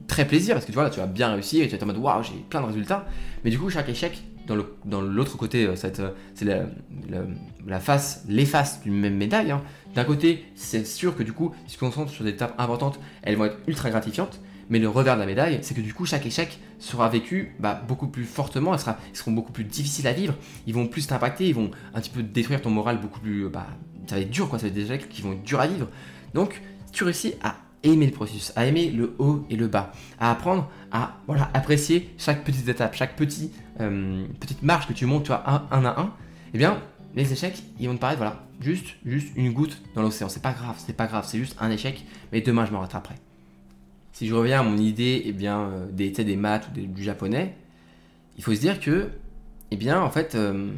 très 0.08 0.25
plaisir 0.25 0.56
parce 0.56 0.66
que 0.66 0.72
tu 0.72 0.75
vois, 0.75 0.84
là, 0.84 0.89
tu 0.89 1.00
vas 1.00 1.08
bien 1.08 1.32
réussir 1.32 1.63
et 1.63 1.68
tu 1.68 1.75
être 1.75 1.84
en 1.84 1.88
mode, 1.88 1.98
waouh, 1.98 2.22
j'ai 2.24 2.34
plein 2.50 2.62
de 2.62 2.68
résultats. 2.68 3.06
Mais 3.44 3.50
du 3.50 3.58
coup, 3.58 3.70
chaque 3.70 3.89
échec, 3.89 4.22
dans 4.86 5.01
l'autre 5.01 5.38
côté, 5.38 5.65
euh, 5.65 5.75
euh, 5.84 6.12
c'est 6.34 6.46
la, 6.46 7.79
face, 7.79 8.24
les 8.27 8.46
faces 8.46 8.82
d'une 8.82 9.00
même 9.00 9.15
médaille. 9.15 9.51
Hein. 9.51 9.62
D'un 9.96 10.03
côté, 10.03 10.46
c'est 10.56 10.86
sûr 10.86 11.15
que 11.15 11.24
du 11.24 11.34
coup, 11.34 11.53
si 11.65 11.74
tu 11.74 11.75
te 11.75 11.79
concentres 11.79 12.12
sur 12.12 12.24
des 12.24 12.32
étapes 12.32 12.56
importantes, 12.58 13.00
elles 13.22 13.36
vont 13.36 13.46
être 13.46 13.58
ultra 13.68 13.89
gratifiantes. 13.89 14.39
Mais 14.72 14.77
le 14.77 14.88
revers 14.88 15.15
de 15.15 15.20
la 15.20 15.25
médaille, 15.25 15.60
c'est 15.63 15.74
que 15.74 15.82
du 15.82 15.96
coup, 15.96 16.06
chaque 16.06 16.25
échec 16.27 16.60
sera 16.77 17.10
vécu 17.10 17.56
bah, 17.60 17.82
beaucoup 17.88 18.08
plus 18.08 18.24
fortement, 18.24 18.77
sera, 18.77 18.98
ils 19.12 19.18
seront 19.18 19.32
beaucoup 19.32 19.51
plus 19.51 19.63
difficiles 19.63 20.06
à 20.06 20.13
vivre, 20.13 20.36
ils 20.68 20.75
vont 20.75 20.86
plus 20.86 21.08
t'impacter, 21.08 21.48
ils 21.48 21.56
vont 21.56 21.72
un 21.96 22.01
petit 22.01 22.12
peu 22.12 22.22
détruire 22.22 22.62
ton 22.62 22.70
moral 22.70 23.00
beaucoup 23.01 23.20
plus. 23.20 23.50
Bah, 23.50 23.65
ça 24.06 24.15
va 24.15 24.22
être 24.22 24.29
dur, 24.29 24.48
quoi, 24.48 24.60
ça 24.60 24.63
va 24.63 24.68
être 24.68 24.75
des 24.75 24.86
échecs 24.86 25.10
qui 25.10 25.24
vont 25.24 25.34
être 25.34 25.44
durs 25.44 25.60
à 25.60 25.65
vivre. 25.65 25.88
Donc, 26.36 26.62
tu 26.91 27.03
réussis 27.03 27.34
à 27.41 27.56
aimer 27.84 28.06
le 28.06 28.12
processus, 28.12 28.52
à 28.56 28.66
aimer 28.66 28.92
le 28.92 29.16
haut 29.20 29.46
et 29.50 29.56
le 29.56 29.68
bas, 29.68 29.92
à 30.20 30.32
apprendre 30.32 30.70
à 30.92 31.18
voilà, 31.28 31.50
apprécier 31.54 32.10
chaque 32.18 32.44
petite 32.44 32.68
étape, 32.68 32.96
chaque 32.96 33.16
petit, 33.16 33.52
euh, 33.80 34.26
petite 34.40 34.64
marche 34.64 34.88
que 34.88 34.94
tu 34.94 35.06
montes 35.06 35.26
tu 35.26 35.32
un, 35.32 35.38
à 35.72 36.00
un, 36.00 36.14
eh 36.54 36.58
bien, 36.58 36.82
les 37.16 37.32
échecs, 37.32 37.64
ils 37.80 37.88
vont 37.88 37.96
te 37.96 38.02
paraître, 38.02 38.20
voilà, 38.20 38.44
juste, 38.60 38.96
juste 39.06 39.30
une 39.36 39.54
goutte 39.54 39.82
dans 39.96 40.02
l'océan. 40.02 40.30
C'est 40.30 40.42
pas 40.42 40.54
grave, 40.54 40.76
c'est 40.78 40.96
pas 40.96 41.08
grave, 41.08 41.26
c'est 41.28 41.38
juste 41.38 41.56
un 41.60 41.72
échec, 41.72 42.06
mais 42.32 42.42
demain 42.42 42.66
je 42.66 42.72
me 42.72 42.78
rattraperai. 42.78 43.16
Si 44.12 44.28
je 44.28 44.34
reviens 44.34 44.60
à 44.60 44.64
mon 44.64 44.78
idée, 44.78 45.22
eh 45.26 45.32
bien, 45.32 45.62
euh, 45.62 45.92
des, 45.92 46.10
des 46.12 46.36
maths 46.36 46.70
ou 46.76 46.86
du 46.88 47.04
japonais, 47.04 47.56
il 48.38 48.44
faut 48.44 48.54
se 48.54 48.60
dire 48.60 48.80
que, 48.80 49.10
eh 49.72 49.78
bien, 49.78 50.02
en 50.02 50.10
fait, 50.10 50.36
euh, 50.36 50.72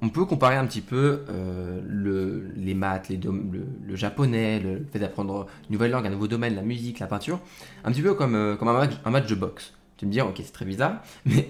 on 0.00 0.08
peut 0.08 0.24
comparer 0.24 0.56
un 0.56 0.66
petit 0.66 0.80
peu 0.80 1.24
euh, 1.28 1.80
le, 1.86 2.52
les 2.56 2.74
maths, 2.74 3.10
le, 3.10 3.96
japonais, 3.96 4.60
le 4.60 4.86
fait 4.92 4.98
d'apprendre 4.98 5.46
une 5.68 5.72
nouvelle 5.72 5.90
langue, 5.90 6.06
un 6.06 6.10
nouveau 6.10 6.28
domaine, 6.28 6.54
la 6.54 6.62
musique, 6.62 7.00
la 7.00 7.06
peinture, 7.06 7.40
un 7.84 7.90
petit 7.90 8.02
peu 8.02 8.14
comme, 8.14 8.34
euh, 8.34 8.56
un, 9.04 9.10
match, 9.10 9.26
de 9.26 9.34
boxe. 9.34 9.74
Tu 9.96 10.06
me 10.06 10.12
dis, 10.12 10.20
ok, 10.20 10.36
c'est 10.36 10.52
très 10.52 10.64
bizarre, 10.64 11.02
mais, 11.26 11.48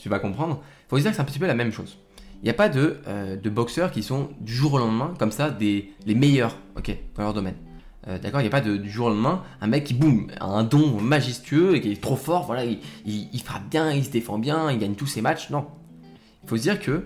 tu, 0.00 0.08
vas 0.08 0.18
comprendre. 0.18 0.60
Il 0.86 0.90
faut 0.90 0.98
dire 0.98 1.10
que 1.10 1.16
c'est 1.16 1.22
un 1.22 1.26
petit 1.26 1.38
peu 1.38 1.46
la 1.46 1.54
même 1.54 1.72
chose. 1.72 1.98
Il 2.42 2.44
n'y 2.44 2.50
a 2.50 2.54
pas 2.54 2.68
de, 2.68 2.98
euh, 3.06 3.36
de, 3.36 3.50
boxeurs 3.50 3.90
qui 3.90 4.02
sont 4.02 4.30
du 4.40 4.52
jour 4.52 4.74
au 4.74 4.78
lendemain, 4.78 5.14
comme 5.18 5.32
ça, 5.32 5.56
les 5.60 5.94
meilleurs 6.06 6.56
ok, 6.76 6.96
dans 7.16 7.22
leur 7.22 7.34
domaine. 7.34 7.56
D'accord 8.22 8.40
Il 8.40 8.44
n'y 8.44 8.48
a 8.48 8.50
pas 8.50 8.62
du 8.62 8.88
jour 8.88 9.08
au 9.08 9.10
lendemain 9.10 9.42
un 9.60 9.66
mec 9.66 9.84
qui, 9.84 9.92
boum, 9.92 10.28
a 10.40 10.46
un 10.46 10.64
don 10.64 10.98
majestueux 10.98 11.76
et 11.76 11.82
qui 11.82 11.92
est 11.92 12.00
trop 12.00 12.16
fort, 12.16 12.46
voilà, 12.46 12.64
il, 12.64 12.78
il 13.04 13.40
frappe 13.42 13.68
bien, 13.68 13.92
il 13.92 14.02
se 14.02 14.10
défend 14.10 14.38
bien, 14.38 14.70
il 14.70 14.78
gagne 14.78 14.94
tous 14.94 15.06
ses 15.06 15.20
matchs. 15.20 15.50
Non. 15.50 15.66
Il 16.42 16.48
faut 16.48 16.56
se 16.56 16.62
dire 16.62 16.80
que 16.80 17.04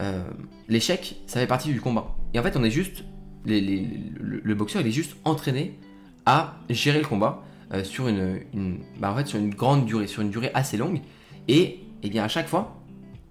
euh, 0.00 0.22
l'échec, 0.68 1.16
ça 1.26 1.40
fait 1.40 1.46
partie 1.46 1.72
du 1.72 1.80
combat. 1.80 2.14
Et 2.32 2.38
en 2.38 2.42
fait, 2.42 2.56
on 2.56 2.64
est 2.64 2.70
juste, 2.70 3.04
le, 3.44 4.54
boxeur, 4.54 4.82
il 4.82 4.88
est 4.88 4.92
juste 4.92 5.16
entraîné 5.24 5.78
à 6.26 6.56
gérer 6.70 7.00
le 7.00 7.06
combat 7.06 7.42
euh, 7.72 7.84
sur 7.84 8.08
une, 8.08 8.78
bah, 8.98 9.12
en 9.12 9.16
fait, 9.16 9.26
sur 9.26 9.38
une 9.38 9.54
grande 9.54 9.86
durée, 9.86 10.06
sur 10.06 10.22
une 10.22 10.30
durée 10.30 10.50
assez 10.54 10.76
longue. 10.76 11.00
Et, 11.48 11.60
et 11.60 11.80
eh 12.04 12.10
bien 12.10 12.24
à 12.24 12.28
chaque 12.28 12.48
fois, 12.48 12.80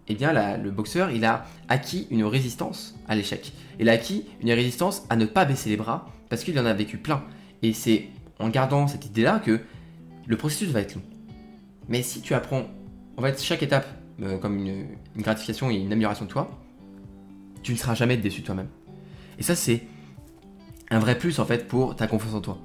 et 0.08 0.14
eh 0.14 0.16
bien 0.16 0.34
le 0.58 0.72
boxeur, 0.72 1.12
il 1.12 1.24
a 1.24 1.46
acquis 1.70 2.08
une 2.12 2.26
résistance 2.26 2.96
à 3.08 3.16
l'échec. 3.16 3.54
Il 3.80 3.88
a 3.88 3.94
acquis 3.94 4.26
une 4.42 4.52
résistance 4.52 5.06
à 5.10 5.16
ne 5.16 5.26
pas 5.26 5.46
baisser 5.46 5.70
les 5.70 5.78
bras 5.78 6.10
parce 6.28 6.44
qu'il 6.44 6.60
en 6.60 6.66
a 6.66 6.74
vécu 6.74 6.98
plein. 6.98 7.24
Et 7.62 7.72
c'est 7.72 8.08
en 8.40 8.50
gardant 8.50 8.88
cette 8.88 9.06
idée-là 9.06 9.40
que 9.40 9.62
le 10.28 10.38
processus 10.38 10.70
va 10.70 10.82
être 10.82 10.96
long. 10.96 11.02
Mais 11.88 12.02
si 12.02 12.22
tu 12.22 12.34
apprends, 12.34 12.66
en 13.18 13.22
fait, 13.22 13.42
chaque 13.42 13.64
étape 13.64 13.88
euh, 14.22 14.38
comme 14.38 14.58
une, 14.58 14.88
gratification 15.22 15.70
et 15.70 15.76
une 15.76 15.92
amélioration 15.92 16.26
de 16.26 16.30
toi, 16.30 16.50
tu 17.62 17.72
ne 17.72 17.78
seras 17.78 17.96
jamais 17.96 18.18
déçu 18.18 18.44
toi-même. 18.44 18.70
Et 19.38 19.44
ça, 19.44 19.56
c'est 19.56 19.84
un 20.90 21.00
vrai 21.00 21.18
plus 21.18 21.40
en 21.40 21.46
fait 21.46 21.68
pour 21.68 21.96
ta 21.96 22.08
confiance 22.08 22.34
en 22.34 22.42
toi. 22.42 22.58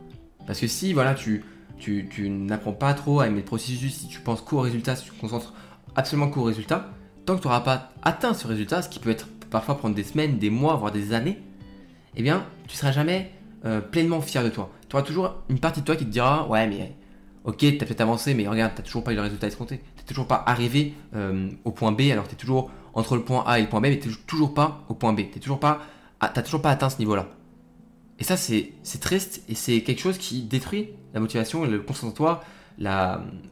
Parce 0.47 0.61
que 0.61 0.67
si 0.67 0.93
voilà, 0.93 1.14
tu, 1.14 1.45
tu, 1.78 2.28
n'apprends 2.28 2.73
pas 2.73 2.95
trop 2.95 3.21
à 3.21 3.26
aimer 3.26 3.40
le 3.40 3.45
processus, 3.45 3.95
si 3.95 4.09
tu 4.09 4.21
penses 4.21 4.40
qu'au 4.40 4.61
résultat, 4.61 4.97
si 4.97 5.05
tu 5.05 5.11
te 5.11 5.21
concentres 5.21 5.55
absolument 5.95 6.28
qu'au 6.28 6.43
résultat, 6.43 6.90
tant 7.26 7.37
que 7.37 7.43
tu 7.43 7.47
n'auras 7.47 7.61
pas 7.61 7.93
atteint 8.02 8.35
ce 8.35 8.47
résultat, 8.47 8.83
ce 8.83 8.88
qui 8.88 8.99
peut 8.99 9.11
être 9.11 9.28
parfois 9.50 9.78
prendre 9.78 9.95
des 9.95 10.05
semaines, 10.05 10.38
des 10.38 10.50
mois, 10.50 10.76
voire 10.76 10.93
des 10.93 11.12
années, 11.12 11.38
eh 12.17 12.23
bien, 12.23 12.47
tu 12.67 12.76
seras 12.76 12.93
jamais 12.93 13.33
euh, 13.64 13.81
pleinement 13.81 14.21
fier 14.21 14.43
de 14.43 14.49
toi. 14.49 14.71
Tu 14.88 14.97
auras 14.97 15.05
toujours 15.05 15.35
une 15.49 15.59
partie 15.59 15.81
de 15.81 15.87
toi 15.87 15.97
qui 15.97 16.05
te 16.05 16.11
dira 16.11 16.49
Ouais, 16.49 16.67
mais 16.67 16.97
ok, 17.45 17.59
tu 17.59 17.67
as 17.67 17.85
peut-être 17.85 18.00
avancé, 18.00 18.35
mais 18.35 18.49
regarde, 18.49 18.75
tu 18.75 18.81
n'as 18.81 18.87
toujours 18.87 19.05
pas 19.05 19.12
eu 19.12 19.17
le 19.17 19.23
résultat 19.23 19.47
escompté 19.47 19.81
toujours 20.09 20.27
pas 20.27 20.43
arrivé 20.47 20.95
euh, 21.15 21.50
au 21.65 21.71
point 21.71 21.93
B 21.93 22.03
alors 22.12 22.27
tu 22.27 22.35
es 22.35 22.37
toujours 22.37 22.71
entre 22.99 23.17
le 23.17 23.23
point 23.23 23.45
A 23.47 23.59
et 23.59 23.62
le 23.62 23.69
point 23.69 23.81
B, 23.81 23.85
mais 23.85 23.99
tu 23.99 24.11
toujours 24.27 24.55
pas 24.55 24.85
au 24.88 24.95
point 24.95 25.12
B. 25.12 25.21
Tu 25.33 25.41
toujours 25.41 25.61
pas, 25.61 25.81
t'as 26.21 26.43
toujours 26.43 26.62
pas 26.62 26.71
atteint 26.71 26.91
ce 26.91 26.99
niveau-là. 26.99 27.29
Et 28.19 28.25
ça, 28.25 28.37
c'est 28.37 28.73
triste 29.00 29.43
et 29.49 29.55
c'est 29.55 29.83
quelque 29.83 30.00
chose 30.00 30.19
qui 30.19 30.43
détruit 30.43 30.91
la 31.15 31.21
motivation 31.21 31.65
le 31.65 31.85
toi, 32.15 32.43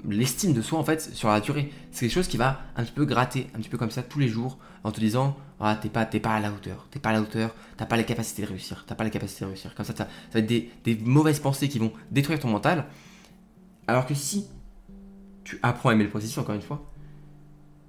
l'estime 0.05 0.53
de 0.53 0.63
soi 0.63 0.79
en 0.79 0.85
fait 0.85 1.01
sur 1.15 1.29
la 1.29 1.41
durée. 1.41 1.73
C'est 1.93 2.07
quelque 2.07 2.15
chose 2.15 2.29
qui 2.29 2.37
va 2.37 2.61
un 2.77 2.83
petit 2.83 2.93
peu 2.93 3.05
gratter, 3.05 3.49
un 3.55 3.59
petit 3.59 3.69
peu 3.69 3.79
comme 3.79 3.93
ça 3.93 4.03
tous 4.03 4.19
les 4.19 4.29
jours 4.29 4.59
en 4.83 4.91
te 4.91 4.99
disant 4.99 5.37
ah, 5.61 5.79
t'es 5.81 5.89
pas, 5.89 6.05
pas 6.05 6.35
à 6.35 6.41
la 6.41 6.51
hauteur, 6.51 6.87
t'es 6.91 6.99
pas 6.99 7.11
à 7.11 7.13
la 7.13 7.23
hauteur, 7.23 7.55
t'as 7.77 7.87
pas 7.87 7.97
les 7.97 8.05
capacités 8.05 8.43
de 8.43 8.49
réussir, 8.49 8.85
t'as 8.87 8.95
pas 8.95 9.05
les 9.05 9.11
capacités 9.11 9.45
de 9.45 9.51
réussir. 9.51 9.75
Comme 9.75 9.87
ça, 9.87 9.95
ça 9.97 10.09
va 10.33 10.41
être 10.41 10.47
des 10.47 10.97
mauvaises 11.05 11.39
pensées 11.39 11.69
qui 11.69 11.79
vont 11.79 11.93
détruire 12.11 12.41
ton 12.41 12.49
mental. 12.49 12.87
Alors 13.87 14.05
que 14.07 14.15
si 14.15 14.49
tu 15.47 15.61
apprends 15.63 15.91
à 15.91 15.93
aimer 15.93 16.05
le 16.05 16.11
processus, 16.11 16.37
encore 16.39 16.57
une 16.57 16.61
fois, 16.61 16.85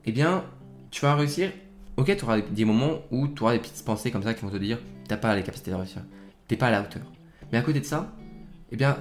eh 0.05 0.11
bien, 0.11 0.45
tu 0.91 1.01
vas 1.01 1.15
réussir. 1.15 1.51
Ok, 1.97 2.15
tu 2.15 2.23
auras 2.23 2.39
des 2.39 2.65
moments 2.65 2.99
où 3.09 3.27
tu 3.27 3.41
auras 3.41 3.53
des 3.53 3.59
petites 3.59 3.83
pensées 3.83 4.11
comme 4.11 4.21
ça 4.21 4.35
qui 4.35 4.43
vont 4.43 4.51
te 4.51 4.57
dire 4.57 4.77
t'as 5.07 5.17
pas 5.17 5.35
les 5.35 5.41
capacités 5.41 5.71
de 5.71 5.75
réussir, 5.75 6.03
t'es 6.47 6.55
pas 6.55 6.67
à 6.67 6.71
la 6.71 6.81
hauteur. 6.81 7.01
Mais 7.51 7.57
à 7.57 7.61
côté 7.61 7.79
de 7.79 7.85
ça, 7.85 8.13
eh 8.71 8.75
bien, 8.75 8.97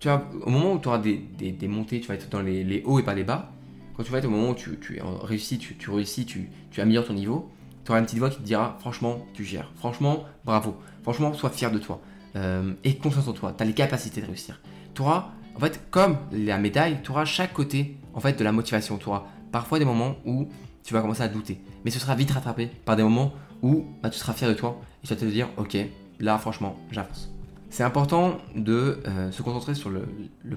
tu 0.00 0.08
vas, 0.08 0.26
au 0.42 0.50
moment 0.50 0.72
où 0.72 0.78
tu 0.80 0.88
auras 0.88 0.98
des, 0.98 1.18
des, 1.18 1.68
montées, 1.68 2.00
tu 2.00 2.08
vas 2.08 2.14
être 2.14 2.28
dans 2.30 2.42
les, 2.42 2.82
hauts 2.84 2.98
et 2.98 3.04
pas 3.04 3.14
les 3.14 3.22
bas. 3.24 3.52
Quand 3.94 4.02
tu 4.02 4.10
vas 4.10 4.18
être 4.18 4.24
au 4.24 4.30
moment 4.30 4.50
où 4.50 4.54
tu, 4.54 4.78
tu 4.80 5.00
réussis, 5.22 5.58
tu, 5.58 5.76
tu 5.76 5.90
réussis, 5.90 6.26
tu, 6.26 6.50
tu 6.70 6.80
améliores 6.80 7.06
ton 7.06 7.12
niveau, 7.12 7.50
tu 7.84 7.92
auras 7.92 8.00
une 8.00 8.06
petite 8.06 8.18
voix 8.18 8.30
qui 8.30 8.38
te 8.38 8.42
dira 8.42 8.76
franchement, 8.80 9.24
tu 9.34 9.44
gères. 9.44 9.70
Franchement, 9.76 10.24
bravo. 10.44 10.76
Franchement, 11.02 11.32
sois 11.34 11.50
fier 11.50 11.70
de 11.70 11.78
toi. 11.78 12.00
Euh, 12.34 12.72
et 12.82 12.96
confiance 12.96 13.28
en 13.28 13.34
toi. 13.34 13.54
Tu 13.56 13.62
as 13.62 13.66
les 13.66 13.74
capacités 13.74 14.20
de 14.20 14.26
réussir. 14.26 14.60
Tu 14.94 15.02
auras 15.02 15.32
en 15.54 15.60
fait, 15.60 15.80
comme 15.90 16.16
la 16.32 16.58
médaille, 16.58 16.98
tu 17.02 17.10
auras 17.10 17.24
chaque 17.24 17.52
côté 17.52 17.96
en 18.14 18.20
fait, 18.20 18.38
de 18.38 18.44
la 18.44 18.52
motivation. 18.52 18.98
Tu 18.98 19.08
auras 19.08 19.24
parfois 19.52 19.78
des 19.78 19.84
moments 19.84 20.16
où 20.24 20.48
tu 20.82 20.94
vas 20.94 21.00
commencer 21.00 21.22
à 21.22 21.28
douter. 21.28 21.60
Mais 21.84 21.90
ce 21.90 21.98
sera 21.98 22.14
vite 22.14 22.30
rattrapé 22.30 22.66
par 22.84 22.96
des 22.96 23.02
moments 23.02 23.32
où 23.62 23.84
bah, 24.02 24.10
tu 24.10 24.18
seras 24.18 24.32
fier 24.32 24.48
de 24.48 24.54
toi 24.54 24.80
et 25.02 25.06
tu 25.06 25.14
vas 25.14 25.20
te 25.20 25.24
dire, 25.24 25.48
ok, 25.56 25.76
là 26.18 26.38
franchement, 26.38 26.76
j'avance. 26.90 27.30
C'est 27.68 27.84
important 27.84 28.38
de 28.56 29.00
euh, 29.06 29.30
se 29.30 29.42
concentrer 29.42 29.74
sur 29.74 29.90
le, 29.90 30.06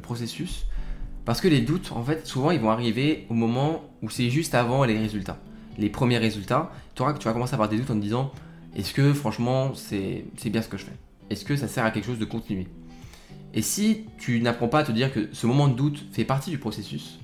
processus 0.02 0.66
parce 1.26 1.40
que 1.40 1.48
les 1.48 1.62
doutes, 1.62 1.92
en 1.92 2.04
fait, 2.04 2.26
souvent, 2.26 2.52
ils 2.52 2.60
vont 2.60 2.72
arriver 2.72 3.28
au 3.30 3.34
moment 3.34 3.84
où 4.02 4.10
c'est 4.10 4.30
juste 4.30 4.56
avant 4.56 4.84
les 4.84 4.98
résultats. 4.98 5.38
Les 5.78 5.90
premiers 5.90 6.18
résultats, 6.18 6.72
tu, 6.96 7.02
auras, 7.02 7.14
tu 7.14 7.26
vas 7.26 7.34
commencer 7.34 7.54
à 7.54 7.56
avoir 7.56 7.70
des 7.70 7.78
doutes 7.78 7.92
en 7.92 7.96
te 7.96 8.02
disant, 8.02 8.32
est-ce 8.76 8.94
que 8.94 9.14
franchement, 9.14 9.74
c'est 9.76 10.26
bien 10.46 10.62
ce 10.62 10.68
que 10.68 10.78
je 10.78 10.86
fais? 10.86 10.98
Est-ce 11.30 11.46
que 11.46 11.56
ça 11.56 11.68
sert 11.68 11.86
à 11.86 11.92
quelque 11.92 12.06
chose 12.06 12.20
de 12.20 12.26
continuer? 12.26 12.68
Et 13.54 13.62
si 13.62 14.06
tu 14.18 14.42
n'apprends 14.42 14.68
pas 14.68 14.80
à 14.80 14.84
te 14.84 14.92
dire 14.92 15.14
que 15.14 15.30
ce 15.32 15.46
moment 15.46 15.68
de 15.68 15.76
doute 15.76 16.04
fait 16.12 16.26
partie 16.26 16.50
du 16.50 16.58
processus, 16.58 17.20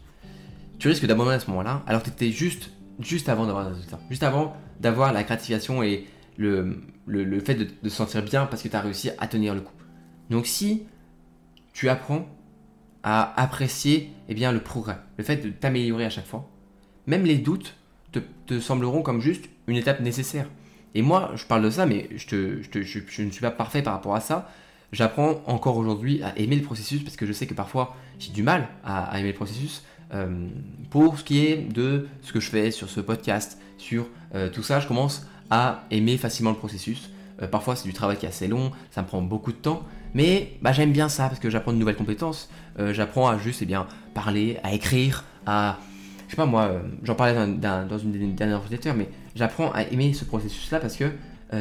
tu 0.80 0.88
risques 0.88 1.06
d'abandonner 1.06 1.36
à 1.36 1.40
ce 1.40 1.50
moment-là, 1.52 1.84
alors 1.88 2.02
que 2.02 2.10
tu 2.10 2.16
étais 2.16 2.32
juste, 2.32 2.72
juste 3.00 3.30
avant 3.30 3.46
d'avoir 3.46 3.66
le 3.66 3.76
résultat. 3.76 4.00
Juste 4.10 4.24
avant 4.24 4.56
d'avoir 4.80 5.14
la 5.14 5.24
gratification 5.24 5.84
et 5.84 6.08
le, 6.38 6.82
le, 7.06 7.40
fait 7.42 7.56
de, 7.56 7.68
de, 7.84 7.90
se 7.90 7.96
sentir 7.96 8.24
bien 8.24 8.46
parce 8.46 8.64
que 8.64 8.70
tu 8.70 8.76
as 8.76 8.82
réussi 8.82 9.12
à 9.18 9.28
tenir 9.28 9.54
le 9.54 9.62
coup. 9.62 9.74
Donc 10.30 10.48
si 10.48 10.84
tu 11.74 11.90
apprends 11.90 12.28
à 13.04 13.42
apprécier 13.42 14.12
eh 14.28 14.34
bien, 14.34 14.52
le 14.52 14.60
progrès, 14.60 14.98
le 15.18 15.24
fait 15.24 15.38
de 15.38 15.50
t'améliorer 15.50 16.06
à 16.06 16.10
chaque 16.10 16.26
fois. 16.26 16.50
Même 17.08 17.26
les 17.26 17.38
doutes 17.38 17.76
te, 18.12 18.60
sembleront 18.60 19.02
comme 19.02 19.22
juste 19.22 19.46
une 19.68 19.76
étape 19.76 20.00
nécessaire. 20.00 20.48
Et 20.96 21.02
moi, 21.02 21.32
je 21.36 21.46
parle 21.46 21.64
de 21.64 21.70
ça, 21.70 21.86
mais 21.86 22.10
je, 22.16 22.62
je, 22.62 23.22
ne 23.22 23.30
suis 23.30 23.42
pas 23.42 23.52
parfait 23.52 23.82
par 23.82 23.94
rapport 23.94 24.16
à 24.16 24.20
ça. 24.20 24.52
J'apprends 24.92 25.42
encore 25.46 25.78
aujourd'hui 25.78 26.24
à 26.24 26.38
aimer 26.38 26.56
le 26.56 26.64
processus 26.64 27.04
parce 27.04 27.16
que 27.16 27.28
je 27.28 27.34
sais 27.34 27.46
que 27.46 27.54
parfois 27.54 27.96
j'ai 28.18 28.32
du 28.32 28.42
mal 28.42 28.68
à, 28.84 29.18
aimer 29.20 29.30
le 29.30 29.36
processus. 29.36 29.84
Euh, 30.14 30.48
pour 30.90 31.20
ce 31.20 31.24
qui 31.24 31.46
est 31.46 31.58
de 31.58 32.08
ce 32.22 32.34
que 32.34 32.40
je 32.40 32.50
fais 32.50 32.72
sur 32.72 32.90
ce 32.90 33.00
podcast, 33.00 33.60
sur 33.78 34.08
euh, 34.34 34.50
tout 34.50 34.64
ça, 34.64 34.80
je 34.80 34.88
commence 34.88 35.28
à 35.50 35.84
aimer 35.92 36.18
facilement 36.18 36.52
le 36.52 36.58
processus. 36.58 37.12
Euh, 37.42 37.48
parfois 37.48 37.76
c'est 37.76 37.88
du 37.88 37.94
travail 37.94 38.18
qui 38.18 38.26
est 38.26 38.30
assez 38.30 38.48
long, 38.48 38.72
ça 38.92 39.02
me 39.02 39.08
prend 39.08 39.22
beaucoup 39.22 39.52
de 39.52 39.58
temps, 39.58 39.84
mais 40.14 40.54
bah, 40.62 40.72
j'aime 40.72 40.92
bien 40.92 41.10
ça 41.10 41.28
parce 41.28 41.40
que 41.40 41.50
j'apprends 41.50 41.74
de 41.74 41.78
nouvelles 41.78 41.96
compétences. 41.96 42.50
j'apprends 42.92 43.28
à 43.28 43.38
juste 43.38 43.62
eh 43.62 43.66
bien, 43.66 43.88
parler, 44.14 44.58
à 44.64 44.74
écrire, 44.74 45.26
à 45.46 45.78
je 46.28 46.32
sais 46.32 46.38
pas 46.38 46.46
moi, 46.46 46.82
j'en 47.04 47.16
parlais 47.16 47.34
dans, 47.34 47.98
une 47.98 48.36
dernière 48.36 48.62
newsletter, 48.62 48.94
mais 48.96 49.10
j'apprends 49.36 49.72
à 49.72 49.84
aimer 49.84 50.14
ce 50.14 50.26
processus-là 50.26 50.80
parce 50.80 50.96
que 50.96 51.12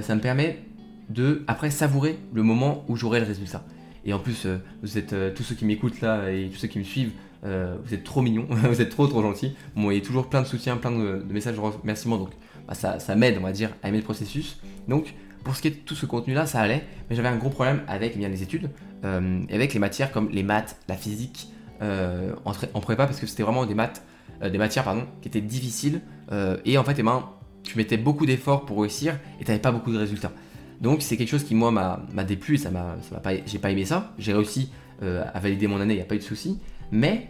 ça 0.02 0.14
me 0.14 0.20
permet 0.20 0.62
de, 1.08 1.42
après, 1.46 1.70
savourer 1.70 2.18
le 2.34 2.42
moment 2.42 2.84
où 2.88 2.94
j'aurai 2.94 3.18
le 3.18 3.26
résultat. 3.26 3.64
Et 4.04 4.12
en 4.12 4.18
plus, 4.18 4.46
vous 4.82 4.98
êtes 4.98 5.14
tous 5.34 5.42
ceux 5.42 5.54
qui 5.54 5.64
m'écoutent 5.64 6.02
là 6.02 6.30
et 6.30 6.50
tous 6.50 6.58
ceux 6.58 6.68
qui 6.68 6.78
me 6.78 6.84
suivent, 6.84 7.12
vous 7.42 7.94
êtes 7.94 8.04
trop 8.04 8.20
mignons, 8.22 8.46
vous 8.50 8.80
êtes 8.80 8.90
trop 8.90 9.06
trop 9.06 9.22
gentils. 9.22 9.54
Bon, 9.76 9.90
il 9.90 9.98
y 9.98 10.00
a 10.00 10.04
toujours 10.04 10.28
plein 10.28 10.42
de 10.42 10.46
soutien, 10.46 10.76
plein 10.76 10.90
de, 10.90 11.24
messages 11.30 11.56
de 11.56 11.60
remerciements, 11.60 12.18
donc 12.18 12.30
bah, 12.66 12.74
ça, 12.74 12.98
ça 12.98 13.14
m'aide, 13.14 13.36
on 13.38 13.44
va 13.44 13.52
dire, 13.52 13.70
à 13.82 13.88
aimer 13.88 13.98
le 13.98 14.04
processus. 14.04 14.60
Donc, 14.88 15.14
pour 15.44 15.56
ce 15.56 15.62
qui 15.62 15.68
est 15.68 15.72
de 15.72 15.76
tout 15.76 15.94
ce 15.94 16.06
contenu-là, 16.06 16.46
ça 16.46 16.60
allait, 16.60 16.84
mais 17.08 17.16
j'avais 17.16 17.28
un 17.28 17.36
gros 17.36 17.50
problème 17.50 17.82
avec 17.88 18.12
eh 18.14 18.18
bien, 18.18 18.28
les 18.28 18.42
études, 18.42 18.70
et 19.04 19.54
avec 19.54 19.72
les 19.72 19.80
matières 19.80 20.10
comme 20.12 20.28
les 20.30 20.42
maths, 20.42 20.76
la 20.88 20.96
physique, 20.96 21.48
en, 21.80 22.52
en 22.74 22.80
prépa, 22.80 23.06
parce 23.06 23.20
que 23.20 23.26
c'était 23.26 23.44
vraiment 23.44 23.64
des 23.64 23.74
maths 23.74 24.02
euh, 24.42 24.50
des 24.50 24.58
matières 24.58 24.84
pardon, 24.84 25.04
qui 25.20 25.28
étaient 25.28 25.40
difficiles. 25.40 26.00
Euh, 26.30 26.58
et 26.64 26.78
en 26.78 26.84
fait, 26.84 26.94
eh 26.98 27.02
ben, 27.02 27.28
tu 27.64 27.76
mettais 27.76 27.96
beaucoup 27.96 28.24
d'efforts 28.24 28.66
pour 28.66 28.80
réussir 28.80 29.18
et 29.40 29.44
tu 29.44 29.50
n'avais 29.50 29.60
pas 29.60 29.72
beaucoup 29.72 29.92
de 29.92 29.98
résultats. 29.98 30.32
Donc 30.80 31.02
c'est 31.02 31.16
quelque 31.16 31.28
chose 31.28 31.42
qui 31.42 31.56
moi 31.56 31.72
m'a 31.72 32.24
déplu 32.24 32.56
ça 32.56 32.70
m'a 32.70 32.96
pas, 33.20 33.32
j'ai 33.44 33.58
pas 33.58 33.70
aimé 33.70 33.84
ça. 33.84 34.14
J'ai 34.18 34.32
réussi 34.32 34.70
euh, 35.02 35.24
à 35.34 35.40
valider 35.40 35.66
mon 35.66 35.80
année, 35.80 35.94
il 35.94 35.96
n'y 35.96 36.02
a 36.02 36.06
pas 36.06 36.14
eu 36.14 36.18
de 36.18 36.22
souci. 36.22 36.60
Mais 36.90 37.28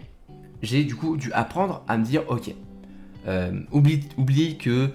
j'ai 0.62 0.84
du 0.84 0.94
coup 0.94 1.16
dû 1.16 1.32
apprendre 1.32 1.84
à 1.88 1.96
me 1.96 2.04
dire 2.04 2.24
ok, 2.28 2.54
oublie, 3.72 4.00
oublie 4.16 4.58
que 4.58 4.90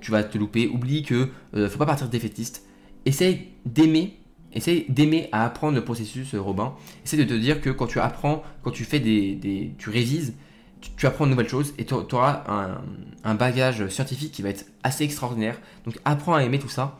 tu 0.00 0.10
vas 0.10 0.24
te 0.24 0.38
louper, 0.38 0.68
oublie 0.68 1.02
que 1.02 1.28
faut 1.52 1.78
pas 1.78 1.86
partir 1.86 2.08
défaitiste. 2.08 2.66
Essaye 3.04 3.48
d'aimer, 3.64 4.18
essaye 4.52 4.86
d'aimer 4.88 5.28
à 5.32 5.44
apprendre 5.44 5.74
le 5.74 5.84
processus 5.84 6.34
Robin. 6.34 6.74
Essaye 7.04 7.20
de 7.20 7.24
te 7.24 7.38
dire 7.38 7.60
que 7.60 7.70
quand 7.70 7.86
tu 7.86 8.00
apprends, 8.00 8.42
quand 8.62 8.72
tu 8.72 8.84
fais 8.84 9.00
des, 9.00 9.36
des 9.36 9.74
tu 9.78 9.90
révises, 9.90 10.34
tu, 10.96 11.06
apprends 11.06 11.24
de 11.26 11.30
nouvelles 11.30 11.48
choses 11.48 11.74
et 11.78 11.84
tu 11.84 11.94
auras 11.94 12.44
un, 13.24 13.34
bagage 13.34 13.88
scientifique 13.88 14.32
qui 14.32 14.42
va 14.42 14.50
être 14.50 14.66
assez 14.82 15.04
extraordinaire. 15.04 15.58
Donc 15.84 15.98
apprends 16.04 16.34
à 16.34 16.42
aimer 16.42 16.58
tout 16.58 16.68
ça 16.68 16.98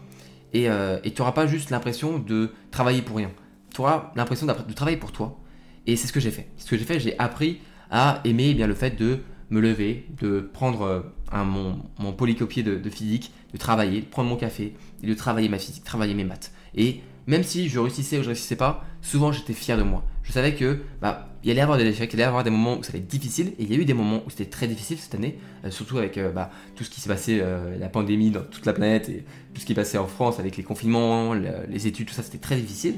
et 0.53 0.69
euh, 0.69 0.99
tu 1.03 1.13
n'auras 1.19 1.33
pas 1.33 1.47
juste 1.47 1.71
l'impression 1.71 2.19
de 2.19 2.53
travailler 2.71 3.03
pour 3.03 3.17
rien. 3.17 3.31
Tu 3.75 3.81
auras 3.81 4.13
l'impression 4.17 4.47
de 4.47 4.73
travailler 4.73 4.97
pour 4.97 5.13
toi. 5.13 5.39
Et 5.87 5.97
c'est 5.97 6.07
ce 6.07 6.13
que 6.13 6.21
j'ai 6.21 6.31
fait. 6.31 6.49
Ce 6.57 6.69
que 6.69 6.77
j'ai 6.77 6.85
fait, 6.85 7.01
j'ai 7.01 7.19
appris 7.19 7.61
à 7.91 8.21
aimer 8.25 8.49
eh 8.51 8.55
bien, 8.55 8.67
le 8.67 8.75
fait 8.75 8.99
de 8.99 9.19
me 9.51 9.61
lever, 9.61 10.07
de 10.21 10.41
prendre 10.41 10.83
euh, 10.83 11.45
mon, 11.45 11.79
mon, 11.99 12.13
polycopier 12.13 12.63
de, 12.63 12.91
physique, 12.91 13.33
de 13.53 13.59
travailler, 13.59 14.01
de 14.01 14.07
prendre 14.07 14.29
mon 14.29 14.37
café 14.37 14.75
et 15.03 15.07
de 15.07 15.15
travailler 15.15 15.49
ma 15.49 15.59
physique, 15.59 15.85
travailler 15.85 16.15
mes 16.15 16.25
maths. 16.25 16.53
Et 16.75 17.01
même 17.27 17.43
si 17.43 17.69
je 17.69 17.79
réussissais 17.79 18.19
ou 18.19 18.23
je 18.23 18.29
réussissais 18.29 18.57
pas, 18.57 18.85
souvent 19.03 19.33
j'étais 19.33 19.53
fier 19.53 19.77
de 19.77 19.83
moi. 19.83 20.05
Je 20.23 20.33
savais 20.33 20.55
que 20.55 20.81
bah, 21.01 21.29
il 21.45 21.55
y 21.55 21.61
avoir 21.61 21.79
des 21.79 21.85
échecs, 21.85 22.13
il 22.13 22.17
allait 22.17 22.25
avoir 22.25 22.43
des 22.43 22.51
moments 22.51 22.79
où 22.79 22.83
ça 22.83 22.91
allait 22.91 22.99
être 22.99 23.07
difficile, 23.07 23.49
et 23.59 23.63
il 23.63 23.71
y 23.73 23.75
a 23.75 23.79
eu 23.79 23.85
des 23.85 23.95
moments 23.95 24.23
où 24.27 24.31
c'était 24.31 24.51
très 24.51 24.67
difficile 24.67 24.99
cette 24.99 25.15
année, 25.15 25.39
euh, 25.65 25.71
surtout 25.71 25.99
avec 25.99 26.19
euh, 26.19 26.33
bah, 26.33 26.51
tout 26.75 26.83
ce 26.83 26.91
qui 26.91 27.01
s'est 27.01 27.09
passé, 27.09 27.39
euh, 27.41 27.79
la 27.79 27.89
pandémie 27.89 28.31
dans 28.31 28.43
toute 28.43 28.67
la 28.67 28.73
planète, 28.73 29.09
et 29.09 29.25
tout 29.55 29.61
ce 29.61 29.67
qui 29.67 29.73
est 29.73 29.77
passé 29.77 29.99
en 29.99 30.09
France 30.09 30.41
avec 30.41 30.57
les 30.57 30.65
confinements, 30.65 31.35
les 31.35 31.87
études, 31.87 32.09
tout 32.09 32.15
ça, 32.15 32.25
c'était 32.25 32.39
très 32.39 32.57
difficile. 32.57 32.97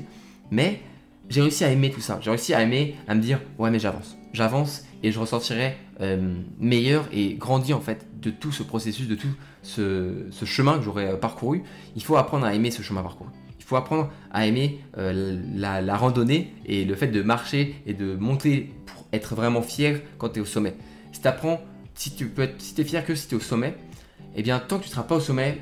Mais 0.50 0.80
j'ai 1.28 1.42
réussi 1.42 1.64
à 1.64 1.70
aimer 1.70 1.90
tout 1.90 2.00
ça, 2.00 2.18
j'ai 2.22 2.30
réussi 2.30 2.54
à 2.54 2.62
aimer, 2.62 2.96
à 3.06 3.14
me 3.14 3.20
dire, 3.20 3.40
ouais 3.58 3.70
mais 3.70 3.78
j'avance, 3.78 4.16
j'avance, 4.32 4.84
et 5.02 5.12
je 5.12 5.18
ressortirai 5.18 5.76
meilleur 6.60 7.06
et 7.12 7.34
grandi 7.34 7.72
en 7.72 7.80
fait 7.80 8.06
de 8.20 8.30
tout 8.30 8.52
ce 8.52 8.62
processus, 8.62 9.08
de 9.08 9.16
tout 9.16 9.28
ce, 9.62 10.26
chemin 10.44 10.78
que 10.78 10.84
j'aurais 10.84 11.18
parcouru. 11.18 11.62
Il 11.96 12.02
faut 12.02 12.16
apprendre 12.16 12.46
à 12.46 12.54
aimer 12.54 12.70
ce 12.70 12.82
chemin 12.82 13.02
parcouru 13.02 13.30
faut 13.68 13.76
apprendre 13.76 14.10
à 14.30 14.46
aimer 14.46 14.80
euh, 14.96 15.38
la, 15.54 15.96
randonnée 15.98 16.54
et 16.64 16.86
le 16.86 16.94
fait 16.94 17.08
de 17.08 17.22
marcher 17.22 17.74
et 17.84 17.92
de 17.92 18.16
monter 18.16 18.72
pour 18.86 19.06
être 19.12 19.34
vraiment 19.34 19.60
fier 19.60 20.00
quand 20.16 20.30
tu 20.30 20.38
es 20.38 20.42
au 20.42 20.46
sommet. 20.46 20.74
Si 21.12 21.20
tu 21.20 21.28
apprends, 21.28 21.60
si 21.94 22.14
tu 22.14 22.28
peux 22.28 22.48
si 22.56 22.80
es 22.80 22.84
fier 22.84 23.04
que 23.04 23.14
si 23.14 23.28
tu 23.28 23.34
es 23.34 23.36
au 23.36 23.42
sommet, 23.42 23.76
eh 24.36 24.42
bien 24.42 24.58
tant 24.58 24.78
que 24.78 24.84
tu 24.84 24.88
ne 24.88 24.92
seras 24.94 25.02
pas 25.02 25.16
au 25.16 25.20
sommet, 25.20 25.58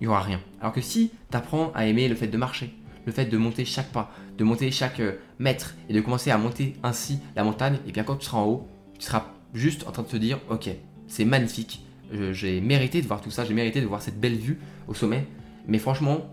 il 0.00 0.04
n'y 0.04 0.08
aura 0.08 0.20
rien. 0.20 0.38
Alors 0.60 0.74
que 0.74 0.82
si 0.82 1.12
tu 1.30 1.36
apprends 1.36 1.72
à 1.74 1.86
aimer 1.86 2.08
le 2.08 2.14
fait 2.14 2.26
de 2.26 2.36
marcher, 2.36 2.74
le 3.06 3.12
fait 3.12 3.26
de 3.26 3.36
monter 3.36 3.64
chaque 3.64 3.90
pas, 3.90 4.12
de 4.38 4.44
monter 4.44 4.70
chaque 4.70 5.00
euh, 5.00 5.16
mètre 5.38 5.74
et 5.88 5.92
de 5.92 6.00
commencer 6.00 6.30
à 6.30 6.38
monter 6.38 6.76
ainsi 6.82 7.18
la 7.36 7.44
montagne, 7.44 7.74
et 7.74 7.88
eh 7.88 7.92
bien 7.92 8.04
quand 8.04 8.16
tu 8.16 8.26
seras 8.26 8.38
en 8.38 8.46
haut, 8.46 8.68
tu 8.98 9.06
seras 9.06 9.26
juste 9.54 9.86
en 9.86 9.92
train 9.92 10.02
de 10.02 10.08
te 10.08 10.16
dire 10.16 10.38
ok, 10.48 10.70
c'est 11.06 11.24
magnifique, 11.24 11.84
j'ai 12.32 12.60
mérité 12.60 13.00
de 13.02 13.06
voir 13.06 13.20
tout 13.20 13.30
ça, 13.30 13.44
j'ai 13.44 13.54
mérité 13.54 13.80
de 13.80 13.86
voir 13.86 14.02
cette 14.02 14.20
belle 14.20 14.36
vue 14.36 14.58
au 14.88 14.94
sommet, 14.94 15.26
mais 15.66 15.78
franchement, 15.78 16.30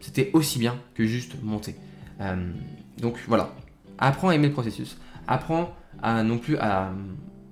c'était 0.00 0.30
aussi 0.32 0.58
bien 0.58 0.78
que 0.94 1.04
juste 1.04 1.42
monter. 1.42 1.74
Euh, 2.20 2.50
donc 3.00 3.18
voilà, 3.26 3.54
apprends 3.98 4.28
à 4.28 4.34
aimer 4.34 4.48
le 4.48 4.52
processus. 4.52 4.98
Apprends 5.26 5.74
non 6.02 6.38
plus 6.38 6.56
à, 6.58 6.92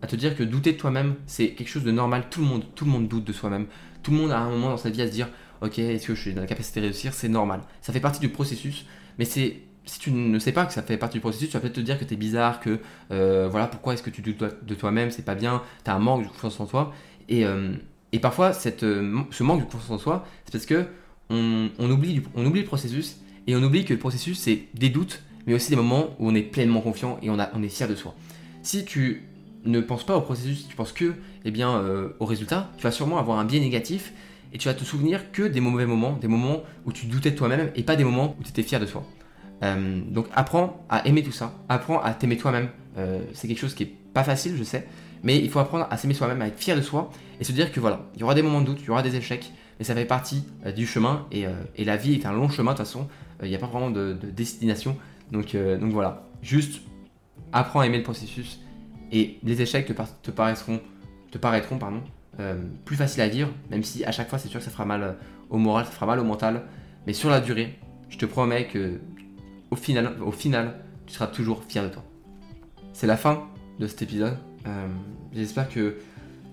te 0.07 0.17
dire 0.17 0.37
que 0.37 0.43
douter 0.43 0.73
de 0.73 0.79
toi-même, 0.79 1.17
c'est 1.27 1.51
quelque 1.51 1.69
chose 1.69 1.85
de 1.85 1.91
normal. 1.91 2.25
Tout 2.31 2.41
le 2.41 2.47
monde, 2.47 2.65
tout 2.75 2.85
le 2.85 2.91
monde 2.91 3.09
doute 3.09 3.25
de 3.25 3.33
soi-même. 3.33 3.67
Tout 4.03 4.13
le 4.13 4.19
monde 4.19 4.31
a 4.31 4.39
un 4.39 4.51
moment 4.51 4.71
dans 4.71 4.77
sa 4.77 4.89
vie 4.89 5.03
à 5.03 5.07
se 5.07 5.13
dire, 5.13 5.29
ok, 5.63 5.79
est-ce 5.79 6.07
que 6.07 6.15
je 6.15 6.21
suis 6.21 6.35
dans 6.35 6.41
la 6.43 6.47
capacité 6.47 6.81
de 6.81 6.87
réussir? 6.87 7.15
C'est 7.15 7.29
normal. 7.29 7.61
Ça 7.81 7.93
fait 7.93 8.01
partie 8.01 8.21
du 8.21 8.29
processus. 8.29 8.87
Mais 9.19 9.25
c'est 9.25 9.59
si 9.87 10.01
tu 10.01 10.11
ne 10.11 10.39
sais 10.39 10.53
pas 10.53 10.67
que 10.67 10.73
ça 10.73 10.83
fait 10.83 10.97
partie 10.97 11.19
du 11.19 11.21
processus, 11.21 11.49
tu 11.49 11.55
vas 11.55 11.61
peut-être 11.61 11.77
te 11.77 11.81
dire 11.81 11.99
que 11.99 12.05
tu 12.05 12.15
es 12.15 12.17
bizarre, 12.17 12.61
que 12.61 12.81
euh, 13.13 13.49
voilà, 13.49 13.69
pourquoi 13.69 13.95
est-ce 13.95 14.03
que 14.03 14.11
tu 14.11 14.21
doutes 14.21 14.43
de 14.67 14.75
toi-même, 14.75 15.13
c'est 15.13 15.25
pas 15.25 15.37
bien, 15.37 15.63
tu 15.85 15.91
as 15.91 15.95
un 15.95 16.01
manque 16.01 16.25
de 16.25 16.29
confiance 16.29 16.59
en 16.59 16.67
toi. 16.67 16.93
Et, 17.29 17.47
euh, 17.47 17.73
et 18.11 18.19
parfois, 18.19 18.53
cette, 18.53 18.81
ce 18.81 19.43
manque 19.43 19.61
de 19.61 19.65
confiance 19.65 19.91
en 19.91 19.99
soi, 19.99 20.27
c'est 20.45 20.53
parce 20.53 20.67
que 20.67 20.87
on, 21.31 21.71
oublie, 21.79 22.23
on 22.35 22.45
oublie 22.45 22.61
le 22.61 22.67
processus 22.67 23.19
et 23.47 23.57
on 23.57 23.63
oublie 23.63 23.85
que 23.85 23.93
le 23.93 23.99
processus, 23.99 24.39
c'est 24.39 24.65
des 24.75 24.89
doutes, 24.89 25.23
mais 25.47 25.55
aussi 25.55 25.71
des 25.71 25.77
moments 25.77 26.17
où 26.19 26.29
on 26.29 26.35
est 26.35 26.43
pleinement 26.43 26.81
confiant 26.81 27.19
et 27.23 27.31
on, 27.31 27.39
a, 27.39 27.51
on 27.55 27.63
est 27.63 27.69
fier 27.69 27.89
de 27.89 27.95
soi. 27.95 28.15
Si 28.63 28.85
tu 28.85 29.23
ne 29.65 29.81
penses 29.81 30.05
pas 30.05 30.17
au 30.17 30.21
processus, 30.21 30.67
tu 30.69 30.77
penses 30.77 30.93
que 30.93 31.15
eh 31.45 31.51
bien, 31.51 31.77
euh, 31.77 32.09
au 32.21 32.27
résultat, 32.27 32.71
tu 32.77 32.83
vas 32.83 32.91
sûrement 32.91 33.19
avoir 33.19 33.39
un 33.39 33.45
biais 33.45 33.61
négatif 33.61 34.13
et 34.53 34.59
tu 34.59 34.69
vas 34.69 34.75
te 34.75 34.85
souvenir 34.85 35.33
que 35.33 35.43
des 35.43 35.61
mauvais 35.61 35.87
moments, 35.87 36.13
des 36.13 36.29
moments 36.29 36.63
où 36.85 36.93
tu 36.93 37.07
doutais 37.07 37.31
de 37.31 37.37
toi-même 37.37 37.71
et 37.75 37.83
pas 37.83 37.97
des 37.97 38.05
moments 38.05 38.37
où 38.39 38.43
tu 38.43 38.51
étais 38.51 38.63
fier 38.63 38.81
de 38.81 38.87
toi. 38.87 39.05
Euh, 39.63 40.01
donc 40.09 40.27
apprends 40.35 40.85
à 40.89 41.07
aimer 41.07 41.23
tout 41.23 41.33
ça, 41.33 41.55
apprends 41.69 42.01
à 42.01 42.13
t'aimer 42.13 42.37
toi-même. 42.37 42.69
Euh, 42.99 43.21
c'est 43.33 43.49
quelque 43.49 43.59
chose 43.59 43.75
qui 43.75 43.85
est 43.85 43.93
pas 44.15 44.25
facile, 44.25 44.57
je 44.57 44.65
sais, 44.65 44.87
mais 45.23 45.39
il 45.39 45.51
faut 45.51 45.59
apprendre 45.59 45.87
à 45.91 45.97
s'aimer 45.97 46.15
soi-même, 46.15 46.41
à 46.43 46.49
être 46.49 46.59
fier 46.59 46.77
de 46.77 46.83
soi 46.83 47.11
et 47.41 47.45
se 47.45 47.53
dire 47.53 47.73
que 47.73 47.81
voilà, 47.81 48.07
il 48.15 48.21
y 48.21 48.25
aura 48.25 48.35
des 48.35 48.43
moments 48.43 48.61
de 48.61 48.67
doute, 48.67 48.79
il 48.81 48.87
y 48.87 48.91
aura 48.91 49.03
des 49.03 49.17
échecs, 49.17 49.53
mais 49.79 49.85
ça 49.85 49.95
fait 49.95 50.05
partie 50.05 50.45
euh, 50.65 50.73
du 50.73 50.87
chemin 50.87 51.27
et, 51.33 51.45
et, 51.77 51.85
la 51.85 51.97
vie 51.97 52.15
est 52.15 52.27
un 52.27 52.33
long 52.33 52.49
chemin 52.49 52.73
de 52.73 52.79
toute 52.79 52.87
façon. 52.87 53.09
Il 53.43 53.49
n'y 53.49 53.55
a 53.55 53.59
pas 53.59 53.67
vraiment 53.67 53.91
de, 53.91 54.15
destination. 54.15 54.97
Donc, 55.31 55.55
donc 55.55 55.91
voilà, 55.91 56.27
juste 56.41 56.81
apprends 57.53 57.81
à 57.81 57.87
aimer 57.87 57.99
le 57.99 58.03
processus 58.03 58.61
et 59.13 59.39
les 59.43 59.61
échecs 59.61 59.87
te, 59.87 59.93
te 60.23 60.31
paraîtront, 60.31 60.81
te 61.31 61.39
paraîtront 61.39 61.79
pardon, 61.79 62.01
plus 62.85 62.97
faciles 62.97 63.23
à 63.23 63.29
vivre, 63.29 63.49
même 63.71 63.83
si 63.83 64.05
à 64.05 64.13
chaque 64.13 64.29
fois 64.29 64.39
c'est 64.39 64.49
sûr 64.49 64.61
que 64.61 64.65
ça 64.65 64.71
fera 64.71 64.85
mal 64.85 65.17
au 65.49 65.57
moral, 65.57 65.87
ça 65.87 65.91
fera 65.91 66.07
mal 66.07 66.19
au 66.19 66.25
mental, 66.25 66.63
mais 67.07 67.13
sur 67.13 67.31
la 67.31 67.41
durée, 67.41 67.79
je 68.11 68.19
te 68.19 68.27
promets 68.27 68.67
que 68.67 69.01
au 69.71 69.77
final, 69.77 70.17
au 70.23 70.33
final 70.33 70.75
tu 71.07 71.15
seras 71.15 71.29
toujours 71.29 71.65
fier 71.65 71.83
de 71.83 71.89
toi. 71.89 72.05
C'est 72.93 73.07
la 73.07 73.17
fin 73.17 73.49
de 73.79 73.87
cet 73.87 74.03
épisode. 74.03 74.37
J'espère 75.35 75.69
que 75.69 75.97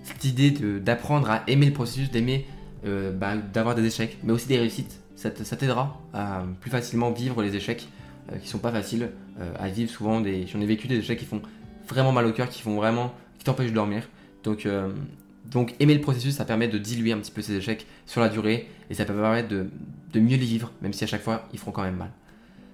cette 0.03 0.23
idée 0.25 0.51
d'apprendre 0.79 1.29
à 1.29 1.43
aimer 1.47 1.65
le 1.65 1.73
processus, 1.73 2.11
d'aimer 2.11 2.45
euh, 2.85 3.11
bah, 3.11 3.35
d'avoir 3.37 3.75
des 3.75 3.85
échecs, 3.85 4.17
mais 4.23 4.33
aussi 4.33 4.47
des 4.47 4.57
réussites. 4.57 4.99
Ça 5.15 5.29
t'aidera 5.31 6.01
à 6.13 6.43
plus 6.59 6.69
facilement 6.69 7.11
vivre 7.11 7.41
les 7.41 7.55
échecs 7.55 7.87
euh, 8.31 8.37
qui 8.37 8.49
sont 8.49 8.57
pas 8.57 8.71
faciles 8.71 9.09
euh, 9.39 9.53
à 9.57 9.69
vivre. 9.69 9.89
Souvent, 9.89 10.19
des, 10.19 10.47
j'en 10.47 10.59
ai 10.59 10.65
vécu 10.65 10.87
des 10.87 10.97
échecs 10.97 11.19
qui 11.19 11.25
font 11.25 11.41
vraiment 11.87 12.11
mal 12.11 12.25
au 12.25 12.33
cœur, 12.33 12.49
qui 12.49 12.61
font 12.61 12.75
vraiment, 12.75 13.13
qui 13.37 13.45
t'empêchent 13.45 13.69
de 13.69 13.75
dormir. 13.75 14.09
Donc, 14.43 14.67
donc 15.45 15.75
aimer 15.79 15.93
le 15.93 16.01
processus, 16.01 16.35
ça 16.35 16.45
permet 16.45 16.67
de 16.67 16.77
diluer 16.77 17.11
un 17.11 17.17
petit 17.17 17.31
peu 17.31 17.41
ces 17.41 17.55
échecs 17.55 17.85
sur 18.05 18.21
la 18.21 18.29
durée 18.29 18.67
et 18.89 18.93
ça 18.93 19.05
peut 19.05 19.13
permettre 19.13 19.49
de, 19.49 19.69
mieux 20.19 20.37
les 20.37 20.45
vivre, 20.45 20.71
même 20.81 20.93
si 20.93 21.03
à 21.03 21.07
chaque 21.07 21.21
fois 21.21 21.47
ils 21.53 21.59
feront 21.59 21.71
quand 21.71 21.83
même 21.83 21.97
mal. 21.97 22.11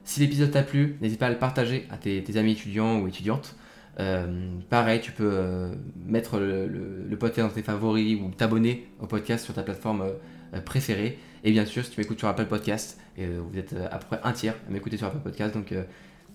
Si 0.04 0.20
l'épisode 0.20 0.52
t'a 0.52 0.64
plu, 0.64 0.98
n'hésite 1.02 1.20
pas 1.20 1.28
à 1.28 1.30
le 1.30 1.38
partager 1.38 1.88
à 1.92 1.98
tes, 1.98 2.24
tes 2.24 2.38
amis 2.38 2.54
étudiants 2.54 3.00
ou 3.00 3.08
étudiantes. 3.08 3.56
Euh, 4.00 4.28
pareil, 4.70 5.02
tu 5.02 5.12
peux 5.12 5.30
euh, 5.32 5.74
mettre 6.06 6.40
le, 6.40 7.16
podcast 7.18 7.50
dans 7.50 7.54
tes 7.54 7.64
favoris 7.64 8.20
ou 8.22 8.30
t'abonner 8.30 8.88
au 9.00 9.08
podcast 9.08 9.44
sur 9.44 9.54
ta 9.54 9.64
plateforme 9.64 10.14
euh, 10.54 10.62
préférée. 10.62 11.20
Et 11.44 11.52
bien 11.52 11.66
sûr, 11.66 11.84
si 11.84 11.92
tu 11.92 12.00
m'écoutes 12.00 12.20
sur 12.20 12.28
Apple 12.28 12.46
Podcast, 12.46 13.00
et 13.18 13.26
vous 13.28 13.58
êtes 13.58 13.74
à 13.92 13.98
peu 13.98 14.06
près 14.08 14.20
un 14.24 14.32
tiers 14.32 14.56
à 14.68 14.72
m'écouter 14.72 14.98
sur 14.98 15.08
Apple 15.08 15.20
Podcast, 15.20 15.54
donc 15.54 15.74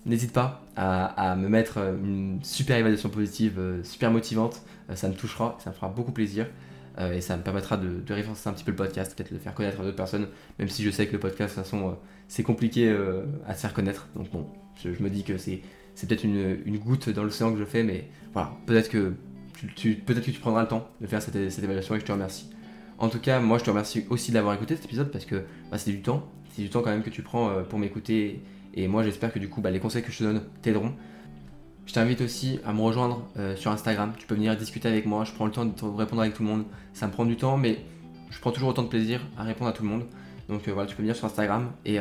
n'hésite 0.05 0.33
pas 0.33 0.65
à, 0.75 1.35
me 1.35 1.47
mettre 1.47 1.77
une 1.77 2.39
super 2.43 2.77
évaluation 2.77 3.09
positive, 3.09 3.59
super 3.83 4.11
motivante. 4.11 4.63
Ça 4.93 5.07
me 5.09 5.13
touchera, 5.13 5.57
ça 5.63 5.71
me 5.71 5.75
fera 5.75 5.89
beaucoup 5.89 6.11
plaisir. 6.11 6.47
et 6.99 7.21
ça 7.21 7.35
me 7.35 7.43
permettra 7.43 7.77
de, 7.77 7.99
de 7.99 8.13
référencer 8.13 8.47
un 8.49 8.53
petit 8.53 8.63
peu 8.63 8.71
le 8.71 8.77
podcast, 8.77 9.15
peut-être 9.15 9.31
le 9.31 9.39
faire 9.39 9.53
connaître 9.53 9.81
à 9.81 9.83
d'autres 9.83 9.95
personnes, 9.95 10.27
même 10.59 10.69
si 10.69 10.83
je 10.83 10.91
sais 10.91 11.07
que 11.07 11.13
le 11.13 11.19
podcast, 11.19 11.57
de 11.57 11.61
toute 11.61 11.69
façon, 11.69 11.97
c'est 12.27 12.43
compliqué 12.43 12.95
à 13.47 13.53
se 13.53 13.61
faire 13.61 13.73
connaître. 13.73 14.07
Donc 14.15 14.31
bon, 14.31 14.47
je, 14.83 14.89
me 15.01 15.09
dis 15.09 15.23
que 15.23 15.37
c'est, 15.37 15.61
peut-être 16.07 16.23
une, 16.23 16.59
une, 16.65 16.77
goutte 16.77 17.09
dans 17.09 17.23
l'océan 17.23 17.51
que 17.51 17.59
je 17.59 17.65
fais, 17.65 17.83
mais 17.83 18.07
voilà, 18.33 18.53
peut-être 18.65 18.89
que 18.89 19.13
tu, 19.75 19.95
peut-être 19.95 20.25
que 20.25 20.31
tu 20.31 20.39
prendras 20.39 20.61
le 20.61 20.67
temps 20.67 20.87
de 21.01 21.07
faire 21.07 21.21
cette, 21.21 21.49
cette, 21.49 21.63
évaluation 21.63 21.95
et 21.95 21.99
je 21.99 22.05
te 22.05 22.11
remercie. 22.11 22.49
En 22.97 23.09
tout 23.09 23.19
cas, 23.19 23.39
moi 23.39 23.57
je 23.57 23.63
te 23.63 23.69
remercie 23.69 24.05
aussi 24.09 24.31
d'avoir 24.31 24.53
écouté 24.53 24.75
cet 24.75 24.85
épisode 24.85 25.11
parce 25.11 25.25
que 25.25 25.43
bah, 25.71 25.77
c'est 25.77 25.91
du 25.91 26.01
temps, 26.01 26.29
c'est 26.55 26.61
du 26.61 26.69
temps 26.69 26.81
quand 26.81 26.91
même 26.91 27.03
que 27.03 27.09
tu 27.09 27.21
prends 27.21 27.49
euh, 27.49 27.63
pour 27.63 27.79
m'écouter 27.79 28.41
et 28.73 28.87
moi 28.87 29.03
j'espère 29.03 29.33
que 29.33 29.39
du 29.39 29.49
coup 29.49 29.61
bah, 29.61 29.71
les 29.71 29.79
conseils 29.79 30.03
que 30.03 30.11
je 30.11 30.19
te 30.19 30.23
donne 30.23 30.41
t'aideront. 30.61 30.93
Je 31.85 31.93
t'invite 31.93 32.21
aussi 32.21 32.59
à 32.65 32.73
me 32.73 32.81
rejoindre 32.81 33.23
euh, 33.37 33.55
sur 33.55 33.71
Instagram, 33.71 34.13
tu 34.17 34.25
peux 34.25 34.35
venir 34.35 34.55
discuter 34.55 34.87
avec 34.87 35.05
moi, 35.05 35.23
je 35.23 35.31
prends 35.31 35.45
le 35.45 35.51
temps 35.51 35.65
de 35.65 35.97
répondre 35.97 36.21
avec 36.21 36.33
tout 36.33 36.43
le 36.43 36.49
monde, 36.49 36.63
ça 36.93 37.07
me 37.07 37.11
prend 37.11 37.25
du 37.25 37.37
temps 37.37 37.57
mais 37.57 37.79
je 38.31 38.39
prends 38.39 38.51
toujours 38.51 38.69
autant 38.69 38.83
de 38.83 38.87
plaisir 38.87 39.21
à 39.37 39.43
répondre 39.43 39.69
à 39.69 39.73
tout 39.73 39.83
le 39.83 39.89
monde. 39.89 40.03
Donc 40.49 40.67
euh, 40.67 40.73
voilà, 40.73 40.87
tu 40.87 40.95
peux 40.95 41.01
venir 41.01 41.15
sur 41.15 41.25
Instagram 41.25 41.71
et, 41.85 41.95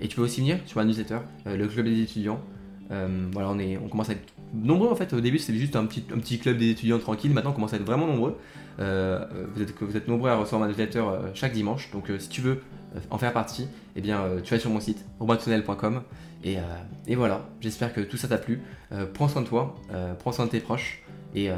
et, 0.00 0.08
tu 0.08 0.16
peux 0.16 0.22
aussi 0.22 0.40
venir 0.40 0.58
sur 0.66 0.78
ma 0.78 0.84
newsletter, 0.84 1.18
le 1.46 1.66
club 1.66 1.86
des 1.86 2.00
étudiants. 2.00 2.40
voilà, 2.88 3.50
on, 3.50 3.58
est, 3.58 3.78
on 3.78 3.88
commence 3.88 4.10
à 4.10 4.12
être 4.12 4.32
nombreux 4.54 4.88
en 4.88 4.94
fait. 4.94 5.12
Au 5.12 5.20
début, 5.20 5.38
c'était 5.38 5.58
juste 5.58 5.76
un 5.76 5.86
petit, 5.86 6.04
un 6.14 6.18
petit 6.18 6.38
club 6.38 6.58
d'étudiants 6.58 6.98
tranquilles. 6.98 7.32
Maintenant, 7.32 7.50
on 7.50 7.54
commence 7.54 7.72
à 7.72 7.76
être 7.76 7.84
vraiment 7.84 8.06
nombreux. 8.06 8.36
Euh, 8.80 9.24
vous, 9.54 9.62
êtes, 9.62 9.74
vous 9.80 9.96
êtes 9.96 10.08
nombreux 10.08 10.30
à 10.30 10.36
recevoir 10.36 10.60
ma 10.60 10.68
newsletter 10.68 10.98
euh, 10.98 11.30
chaque 11.34 11.52
dimanche. 11.52 11.90
Donc, 11.92 12.10
euh, 12.10 12.18
si 12.18 12.28
tu 12.28 12.40
veux 12.40 12.62
en 13.10 13.18
faire 13.18 13.32
partie, 13.32 13.68
eh 13.96 14.00
bien, 14.00 14.24
tu 14.42 14.54
vas 14.54 14.60
sur 14.60 14.70
mon 14.70 14.80
site 14.80 15.04
robintunnel.com. 15.20 16.02
Et, 16.44 16.56
et, 17.06 17.14
voilà, 17.14 17.46
j'espère 17.60 17.92
que 17.92 18.00
tout 18.00 18.16
ça 18.16 18.28
t'a 18.28 18.38
plu. 18.38 18.60
prends 19.14 19.28
soin 19.28 19.42
de 19.42 19.46
toi, 19.46 19.76
prends 20.18 20.32
soin 20.32 20.46
de 20.46 20.50
tes 20.50 20.60
proches 20.60 21.02
et, 21.34 21.50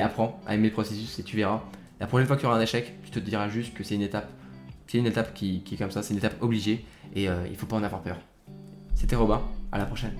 apprends 0.00 0.40
à 0.46 0.54
aimer 0.54 0.68
le 0.68 0.72
processus. 0.72 1.18
Et 1.18 1.22
tu 1.22 1.36
verras, 1.36 1.62
la 2.00 2.06
prochaine 2.06 2.26
fois 2.26 2.36
qu'il 2.36 2.44
y 2.44 2.46
aura 2.46 2.58
un 2.58 2.62
échec, 2.62 2.94
tu 3.02 3.10
te 3.10 3.18
diras 3.18 3.48
juste 3.48 3.74
que 3.74 3.82
c'est 3.82 3.94
une 3.94 4.02
étape. 4.02 4.30
C'est 4.86 4.98
une 4.98 5.06
étape 5.06 5.32
qui, 5.34 5.62
qui, 5.62 5.74
est 5.74 5.78
comme 5.78 5.90
ça, 5.90 6.02
c'est 6.02 6.12
une 6.12 6.18
étape 6.18 6.36
obligée 6.42 6.84
et 7.14 7.24
il 7.24 7.56
faut 7.56 7.66
pas 7.66 7.76
en 7.76 7.82
avoir 7.82 8.02
peur. 8.02 8.18
C'était 8.94 9.16
Robin, 9.16 9.42
à 9.72 9.78
la 9.78 9.86
prochaine. 9.86 10.12